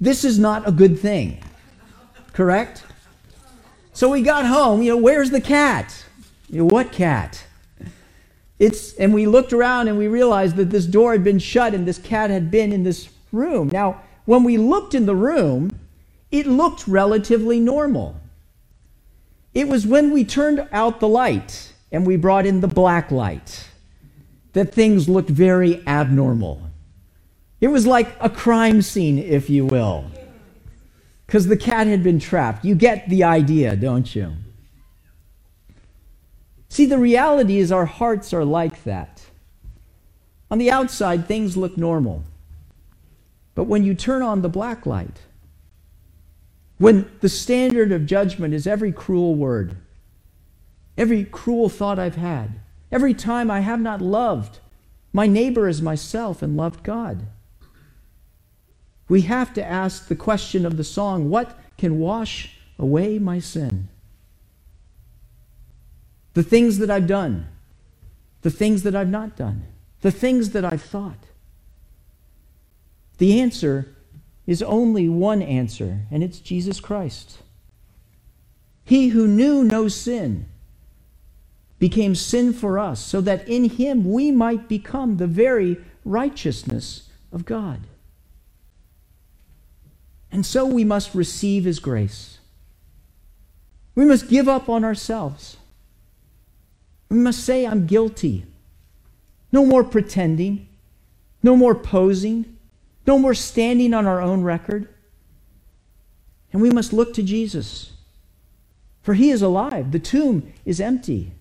This 0.00 0.24
is 0.24 0.38
not 0.38 0.66
a 0.68 0.72
good 0.72 0.98
thing. 0.98 1.42
correct? 2.32 2.84
So 3.92 4.08
we 4.08 4.22
got 4.22 4.46
home, 4.46 4.82
you 4.82 4.90
know, 4.90 4.96
where's 4.96 5.30
the 5.30 5.40
cat? 5.40 6.04
You 6.48 6.60
know, 6.60 6.66
what 6.66 6.92
cat? 6.92 7.44
It's, 8.58 8.94
and 8.94 9.12
we 9.12 9.26
looked 9.26 9.52
around 9.52 9.88
and 9.88 9.98
we 9.98 10.06
realized 10.08 10.56
that 10.56 10.70
this 10.70 10.86
door 10.86 11.12
had 11.12 11.24
been 11.24 11.38
shut 11.38 11.74
and 11.74 11.86
this 11.86 11.98
cat 11.98 12.30
had 12.30 12.50
been 12.50 12.72
in 12.72 12.82
this 12.82 13.08
room. 13.32 13.68
Now, 13.72 14.02
when 14.26 14.44
we 14.44 14.58
looked 14.58 14.94
in 14.94 15.06
the 15.06 15.14
room, 15.14 15.70
it 16.30 16.46
looked 16.46 16.86
relatively 16.86 17.58
normal. 17.60 18.16
It 19.52 19.68
was 19.68 19.86
when 19.86 20.12
we 20.12 20.24
turned 20.24 20.66
out 20.72 21.00
the 21.00 21.08
light 21.08 21.72
and 21.90 22.06
we 22.06 22.16
brought 22.16 22.46
in 22.46 22.60
the 22.60 22.68
black 22.68 23.10
light 23.10 23.68
that 24.52 24.72
things 24.72 25.08
looked 25.08 25.30
very 25.30 25.86
abnormal. 25.86 26.62
It 27.60 27.68
was 27.68 27.86
like 27.86 28.16
a 28.20 28.30
crime 28.30 28.80
scene, 28.80 29.18
if 29.18 29.50
you 29.50 29.66
will, 29.66 30.10
because 31.26 31.46
the 31.46 31.56
cat 31.56 31.86
had 31.86 32.02
been 32.02 32.18
trapped. 32.18 32.64
You 32.64 32.74
get 32.74 33.08
the 33.08 33.24
idea, 33.24 33.76
don't 33.76 34.14
you? 34.14 34.32
See, 36.68 36.86
the 36.86 36.98
reality 36.98 37.58
is 37.58 37.72
our 37.72 37.86
hearts 37.86 38.32
are 38.32 38.44
like 38.44 38.84
that. 38.84 39.22
On 40.50 40.58
the 40.58 40.70
outside, 40.70 41.26
things 41.26 41.56
look 41.56 41.76
normal. 41.76 42.22
But 43.54 43.64
when 43.64 43.84
you 43.84 43.94
turn 43.94 44.22
on 44.22 44.42
the 44.42 44.48
black 44.48 44.86
light, 44.86 45.20
when 46.80 47.10
the 47.20 47.28
standard 47.28 47.92
of 47.92 48.06
judgment 48.06 48.54
is 48.54 48.66
every 48.66 48.90
cruel 48.90 49.34
word, 49.34 49.76
every 50.96 51.24
cruel 51.26 51.68
thought 51.68 51.98
I've 51.98 52.16
had, 52.16 52.58
every 52.90 53.12
time 53.12 53.50
I 53.50 53.60
have 53.60 53.80
not 53.80 54.00
loved 54.00 54.60
my 55.12 55.26
neighbor 55.26 55.68
as 55.68 55.82
myself 55.82 56.40
and 56.40 56.56
loved 56.56 56.82
God, 56.82 57.26
we 59.10 59.20
have 59.22 59.52
to 59.52 59.62
ask 59.62 60.08
the 60.08 60.16
question 60.16 60.64
of 60.64 60.78
the 60.78 60.84
song 60.84 61.28
what 61.28 61.58
can 61.76 61.98
wash 61.98 62.56
away 62.78 63.18
my 63.18 63.40
sin? 63.40 63.88
The 66.32 66.42
things 66.42 66.78
that 66.78 66.90
I've 66.90 67.06
done, 67.06 67.46
the 68.40 68.50
things 68.50 68.84
that 68.84 68.96
I've 68.96 69.10
not 69.10 69.36
done, 69.36 69.66
the 70.00 70.10
things 70.10 70.52
that 70.52 70.64
I've 70.64 70.80
thought. 70.80 71.26
The 73.18 73.38
answer 73.38 73.94
is 74.50 74.64
only 74.64 75.08
one 75.08 75.40
answer, 75.42 76.00
and 76.10 76.24
it's 76.24 76.40
Jesus 76.40 76.80
Christ. 76.80 77.38
He 78.82 79.10
who 79.10 79.28
knew 79.28 79.62
no 79.62 79.86
sin 79.86 80.46
became 81.78 82.16
sin 82.16 82.52
for 82.52 82.76
us, 82.76 82.98
so 82.98 83.20
that 83.20 83.48
in 83.48 83.70
him 83.70 84.10
we 84.10 84.32
might 84.32 84.68
become 84.68 85.18
the 85.18 85.28
very 85.28 85.76
righteousness 86.04 87.10
of 87.30 87.44
God. 87.44 87.82
And 90.32 90.44
so 90.44 90.66
we 90.66 90.82
must 90.82 91.14
receive 91.14 91.62
his 91.64 91.78
grace. 91.78 92.38
We 93.94 94.04
must 94.04 94.28
give 94.28 94.48
up 94.48 94.68
on 94.68 94.84
ourselves. 94.84 95.58
We 97.08 97.18
must 97.18 97.44
say, 97.44 97.64
I'm 97.64 97.86
guilty. 97.86 98.46
No 99.52 99.64
more 99.64 99.84
pretending, 99.84 100.66
no 101.40 101.54
more 101.54 101.76
posing, 101.76 102.56
no 103.06 103.18
more 103.18 103.34
standing 103.34 103.94
on 103.94 104.06
our 104.06 104.20
own 104.20 104.42
record. 104.42 104.88
And 106.52 106.60
we 106.60 106.70
must 106.70 106.92
look 106.92 107.14
to 107.14 107.22
Jesus. 107.22 107.92
For 109.02 109.14
he 109.14 109.30
is 109.30 109.42
alive, 109.42 109.92
the 109.92 109.98
tomb 109.98 110.52
is 110.64 110.80
empty, 110.80 111.32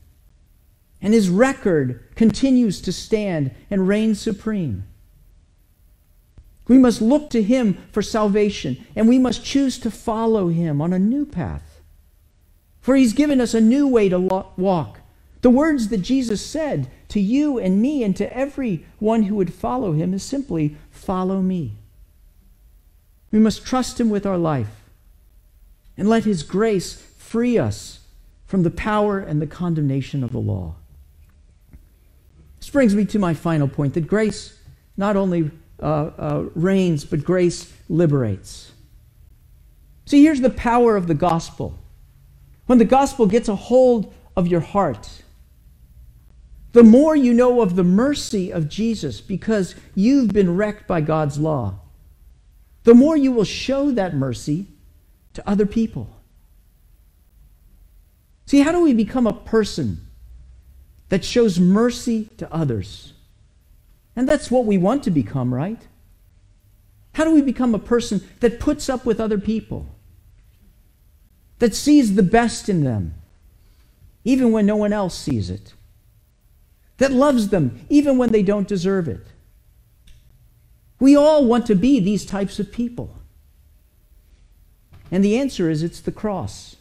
and 1.01 1.13
his 1.13 1.29
record 1.29 2.03
continues 2.15 2.81
to 2.81 2.91
stand 2.91 3.53
and 3.69 3.87
reign 3.87 4.15
supreme. 4.15 4.85
We 6.67 6.77
must 6.77 7.01
look 7.01 7.29
to 7.31 7.43
him 7.43 7.77
for 7.91 8.01
salvation, 8.01 8.85
and 8.95 9.09
we 9.09 9.19
must 9.19 9.43
choose 9.43 9.77
to 9.79 9.91
follow 9.91 10.49
him 10.49 10.81
on 10.81 10.93
a 10.93 10.99
new 10.99 11.25
path. 11.25 11.81
For 12.79 12.95
he's 12.95 13.13
given 13.13 13.41
us 13.41 13.53
a 13.53 13.61
new 13.61 13.87
way 13.87 14.07
to 14.07 14.19
walk. 14.19 15.01
The 15.41 15.49
words 15.49 15.89
that 15.89 15.97
Jesus 15.97 16.45
said 16.45 16.89
to 17.09 17.19
you 17.19 17.59
and 17.59 17.81
me 17.81 18.03
and 18.03 18.15
to 18.15 18.35
everyone 18.35 19.23
who 19.23 19.35
would 19.35 19.53
follow 19.53 19.91
him 19.91 20.13
is 20.13 20.23
simply 20.23 20.77
follow 20.91 21.41
me. 21.41 21.73
We 23.31 23.39
must 23.39 23.65
trust 23.65 23.99
Him 23.99 24.09
with 24.09 24.25
our 24.25 24.37
life 24.37 24.89
and 25.97 26.09
let 26.09 26.23
His 26.23 26.43
grace 26.43 26.93
free 27.17 27.57
us 27.57 27.99
from 28.45 28.63
the 28.63 28.71
power 28.71 29.19
and 29.19 29.41
the 29.41 29.47
condemnation 29.47 30.23
of 30.23 30.31
the 30.31 30.39
law. 30.39 30.75
This 32.59 32.69
brings 32.69 32.95
me 32.95 33.05
to 33.05 33.19
my 33.19 33.33
final 33.33 33.67
point 33.67 33.93
that 33.93 34.07
grace 34.07 34.57
not 34.97 35.15
only 35.15 35.51
uh, 35.81 35.85
uh, 35.85 36.45
reigns, 36.55 37.05
but 37.05 37.23
grace 37.23 37.71
liberates. 37.87 38.71
See, 40.05 40.23
here's 40.23 40.41
the 40.41 40.49
power 40.49 40.95
of 40.95 41.07
the 41.07 41.13
gospel. 41.13 41.77
When 42.65 42.79
the 42.79 42.85
gospel 42.85 43.27
gets 43.27 43.47
a 43.47 43.55
hold 43.55 44.13
of 44.35 44.47
your 44.47 44.59
heart, 44.59 45.23
the 46.71 46.83
more 46.83 47.15
you 47.15 47.33
know 47.33 47.61
of 47.61 47.75
the 47.75 47.83
mercy 47.83 48.51
of 48.51 48.69
Jesus 48.69 49.21
because 49.21 49.75
you've 49.95 50.33
been 50.33 50.55
wrecked 50.55 50.87
by 50.87 51.01
God's 51.01 51.39
law, 51.39 51.79
the 52.83 52.93
more 52.93 53.17
you 53.17 53.31
will 53.31 53.43
show 53.43 53.91
that 53.91 54.15
mercy 54.15 54.67
to 55.33 55.49
other 55.49 55.65
people. 55.65 56.15
See, 58.45 58.61
how 58.61 58.71
do 58.71 58.81
we 58.81 58.93
become 58.93 59.27
a 59.27 59.33
person 59.33 60.07
that 61.09 61.25
shows 61.25 61.59
mercy 61.59 62.29
to 62.37 62.51
others? 62.53 63.13
And 64.15 64.27
that's 64.27 64.51
what 64.51 64.65
we 64.65 64.77
want 64.77 65.03
to 65.03 65.11
become, 65.11 65.53
right? 65.53 65.87
How 67.13 67.23
do 67.23 67.33
we 67.33 67.41
become 67.41 67.73
a 67.73 67.79
person 67.79 68.27
that 68.39 68.59
puts 68.59 68.89
up 68.89 69.05
with 69.05 69.19
other 69.19 69.37
people? 69.37 69.87
That 71.59 71.75
sees 71.75 72.15
the 72.15 72.23
best 72.23 72.69
in 72.69 72.83
them, 72.83 73.15
even 74.23 74.51
when 74.51 74.65
no 74.65 74.77
one 74.77 74.93
else 74.93 75.17
sees 75.17 75.49
it? 75.49 75.73
That 76.99 77.11
loves 77.11 77.49
them 77.49 77.85
even 77.89 78.17
when 78.17 78.31
they 78.31 78.43
don't 78.43 78.67
deserve 78.67 79.07
it. 79.07 79.25
We 80.99 81.15
all 81.15 81.45
want 81.45 81.65
to 81.67 81.75
be 81.75 81.99
these 81.99 82.25
types 82.25 82.59
of 82.59 82.71
people. 82.71 83.15
And 85.11 85.23
the 85.23 85.37
answer 85.37 85.69
is 85.69 85.81
it's 85.81 86.01
the 86.01 86.11
cross. 86.11 86.75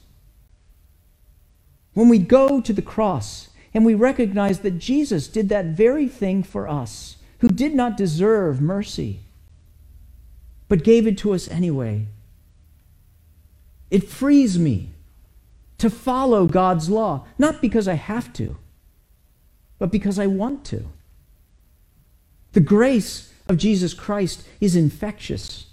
When 1.94 2.09
we 2.09 2.18
go 2.18 2.61
to 2.61 2.72
the 2.72 2.83
cross 2.83 3.48
and 3.72 3.85
we 3.85 3.94
recognize 3.94 4.61
that 4.61 4.78
Jesus 4.78 5.28
did 5.28 5.48
that 5.48 5.66
very 5.66 6.09
thing 6.09 6.42
for 6.42 6.68
us, 6.68 7.16
who 7.38 7.48
did 7.48 7.74
not 7.74 7.96
deserve 7.96 8.61
mercy, 8.61 9.20
but 10.68 10.85
gave 10.85 11.07
it 11.07 11.16
to 11.18 11.33
us 11.33 11.48
anyway, 11.48 12.07
it 13.90 14.09
frees 14.09 14.59
me 14.59 14.90
to 15.78 15.88
follow 15.88 16.46
God's 16.46 16.90
law, 16.90 17.24
not 17.38 17.62
because 17.62 17.87
I 17.87 17.94
have 17.94 18.33
to 18.35 18.57
but 19.78 19.90
because 19.90 20.18
I 20.18 20.26
want 20.26 20.64
to. 20.66 20.84
The 22.52 22.60
grace 22.60 23.32
of 23.48 23.56
Jesus 23.56 23.94
Christ 23.94 24.46
is 24.60 24.76
infectious. 24.76 25.66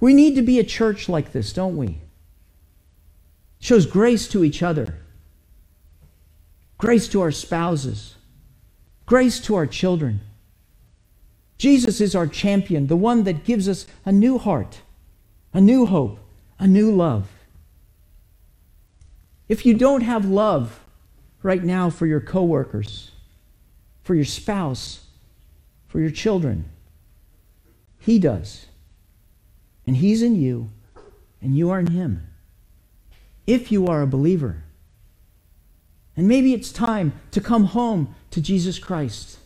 We 0.00 0.14
need 0.14 0.34
to 0.34 0.42
be 0.42 0.58
a 0.58 0.64
church 0.64 1.08
like 1.08 1.32
this, 1.32 1.52
don't 1.52 1.76
we? 1.76 1.86
It 1.86 1.98
shows 3.60 3.86
grace 3.86 4.28
to 4.28 4.44
each 4.44 4.62
other, 4.62 4.96
grace 6.78 7.08
to 7.08 7.20
our 7.20 7.30
spouses, 7.30 8.16
grace 9.06 9.40
to 9.40 9.54
our 9.54 9.66
children. 9.66 10.20
Jesus 11.58 12.00
is 12.00 12.14
our 12.14 12.26
champion, 12.26 12.86
the 12.86 12.96
one 12.96 13.24
that 13.24 13.44
gives 13.44 13.68
us 13.68 13.86
a 14.04 14.12
new 14.12 14.36
heart, 14.38 14.80
a 15.54 15.60
new 15.60 15.86
hope, 15.86 16.18
a 16.58 16.66
new 16.66 16.94
love. 16.94 17.28
If 19.48 19.64
you 19.64 19.74
don't 19.74 20.02
have 20.02 20.26
love, 20.26 20.80
right 21.46 21.62
now 21.62 21.88
for 21.88 22.06
your 22.06 22.20
coworkers, 22.20 23.12
for 24.02 24.14
your 24.14 24.24
spouse, 24.24 25.06
for 25.86 26.00
your 26.00 26.10
children. 26.10 26.68
He 28.00 28.18
does. 28.18 28.66
And 29.86 29.96
He's 29.96 30.22
in 30.22 30.34
you, 30.34 30.70
and 31.40 31.56
you 31.56 31.70
are 31.70 31.78
in 31.78 31.86
Him. 31.86 32.26
If 33.46 33.70
you 33.70 33.86
are 33.86 34.02
a 34.02 34.06
believer. 34.06 34.64
And 36.16 36.26
maybe 36.26 36.52
it's 36.52 36.72
time 36.72 37.12
to 37.30 37.40
come 37.40 37.66
home 37.66 38.14
to 38.32 38.40
Jesus 38.40 38.80
Christ. 38.80 39.38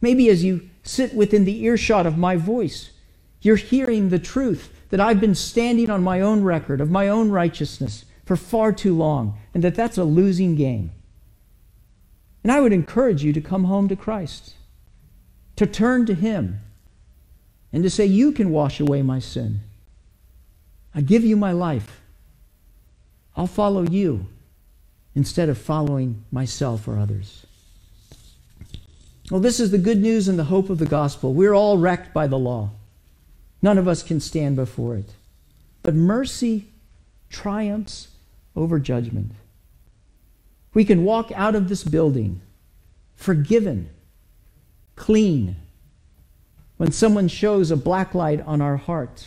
Maybe 0.00 0.28
as 0.28 0.42
you 0.42 0.68
sit 0.82 1.14
within 1.14 1.44
the 1.44 1.62
earshot 1.62 2.06
of 2.06 2.18
my 2.18 2.34
voice, 2.36 2.90
you're 3.40 3.56
hearing 3.56 4.08
the 4.08 4.18
truth 4.18 4.72
that 4.90 5.00
I've 5.00 5.20
been 5.20 5.34
standing 5.34 5.90
on 5.90 6.02
my 6.02 6.20
own 6.20 6.42
record 6.42 6.80
of 6.80 6.90
my 6.90 7.08
own 7.08 7.30
righteousness 7.30 8.04
for 8.24 8.36
far 8.36 8.72
too 8.72 8.96
long, 8.96 9.38
and 9.54 9.62
that 9.62 9.76
that's 9.76 9.98
a 9.98 10.04
losing 10.04 10.56
game. 10.56 10.90
And 12.46 12.52
I 12.52 12.60
would 12.60 12.72
encourage 12.72 13.24
you 13.24 13.32
to 13.32 13.40
come 13.40 13.64
home 13.64 13.88
to 13.88 13.96
Christ, 13.96 14.54
to 15.56 15.66
turn 15.66 16.06
to 16.06 16.14
Him, 16.14 16.60
and 17.72 17.82
to 17.82 17.90
say, 17.90 18.06
You 18.06 18.30
can 18.30 18.50
wash 18.50 18.78
away 18.78 19.02
my 19.02 19.18
sin. 19.18 19.62
I 20.94 21.00
give 21.00 21.24
you 21.24 21.36
my 21.36 21.50
life. 21.50 22.00
I'll 23.36 23.48
follow 23.48 23.82
you 23.82 24.28
instead 25.12 25.48
of 25.48 25.58
following 25.58 26.22
myself 26.30 26.86
or 26.86 26.96
others. 26.96 27.46
Well, 29.28 29.40
this 29.40 29.58
is 29.58 29.72
the 29.72 29.76
good 29.76 30.00
news 30.00 30.28
and 30.28 30.38
the 30.38 30.44
hope 30.44 30.70
of 30.70 30.78
the 30.78 30.86
gospel. 30.86 31.34
We're 31.34 31.52
all 31.52 31.78
wrecked 31.78 32.14
by 32.14 32.28
the 32.28 32.38
law. 32.38 32.70
None 33.60 33.76
of 33.76 33.88
us 33.88 34.04
can 34.04 34.20
stand 34.20 34.54
before 34.54 34.94
it. 34.94 35.14
But 35.82 35.96
mercy 35.96 36.68
triumphs 37.28 38.06
over 38.54 38.78
judgment. 38.78 39.32
We 40.76 40.84
can 40.84 41.04
walk 41.04 41.32
out 41.34 41.54
of 41.54 41.70
this 41.70 41.82
building 41.82 42.42
forgiven, 43.14 43.88
clean. 44.94 45.56
When 46.76 46.92
someone 46.92 47.28
shows 47.28 47.70
a 47.70 47.78
black 47.78 48.14
light 48.14 48.42
on 48.42 48.60
our 48.60 48.76
heart, 48.76 49.26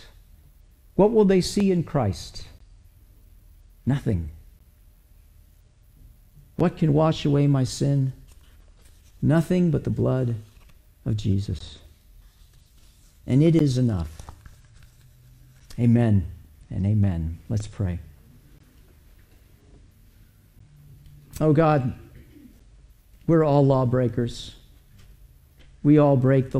what 0.93 1.11
will 1.11 1.25
they 1.25 1.41
see 1.41 1.71
in 1.71 1.81
Christ? 1.81 2.45
Nothing. 3.83 4.29
What 6.55 6.77
can 6.77 6.93
wash 6.93 7.25
away 7.25 7.47
my 7.47 7.63
sin? 7.63 8.13
Nothing 9.19 9.71
but 9.71 9.85
the 9.85 9.89
blood 9.89 10.35
of 11.03 11.17
Jesus. 11.17 11.79
And 13.25 13.41
it 13.41 13.55
is 13.55 13.79
enough. 13.79 14.21
Amen 15.79 16.27
and 16.69 16.85
amen. 16.85 17.39
Let's 17.49 17.65
pray. 17.65 17.97
Oh 21.41 21.53
God, 21.53 21.93
we're 23.27 23.45
all 23.45 23.65
lawbreakers. 23.65 24.55
We 25.83 25.97
all 25.97 26.17
break 26.17 26.51
the 26.51 26.57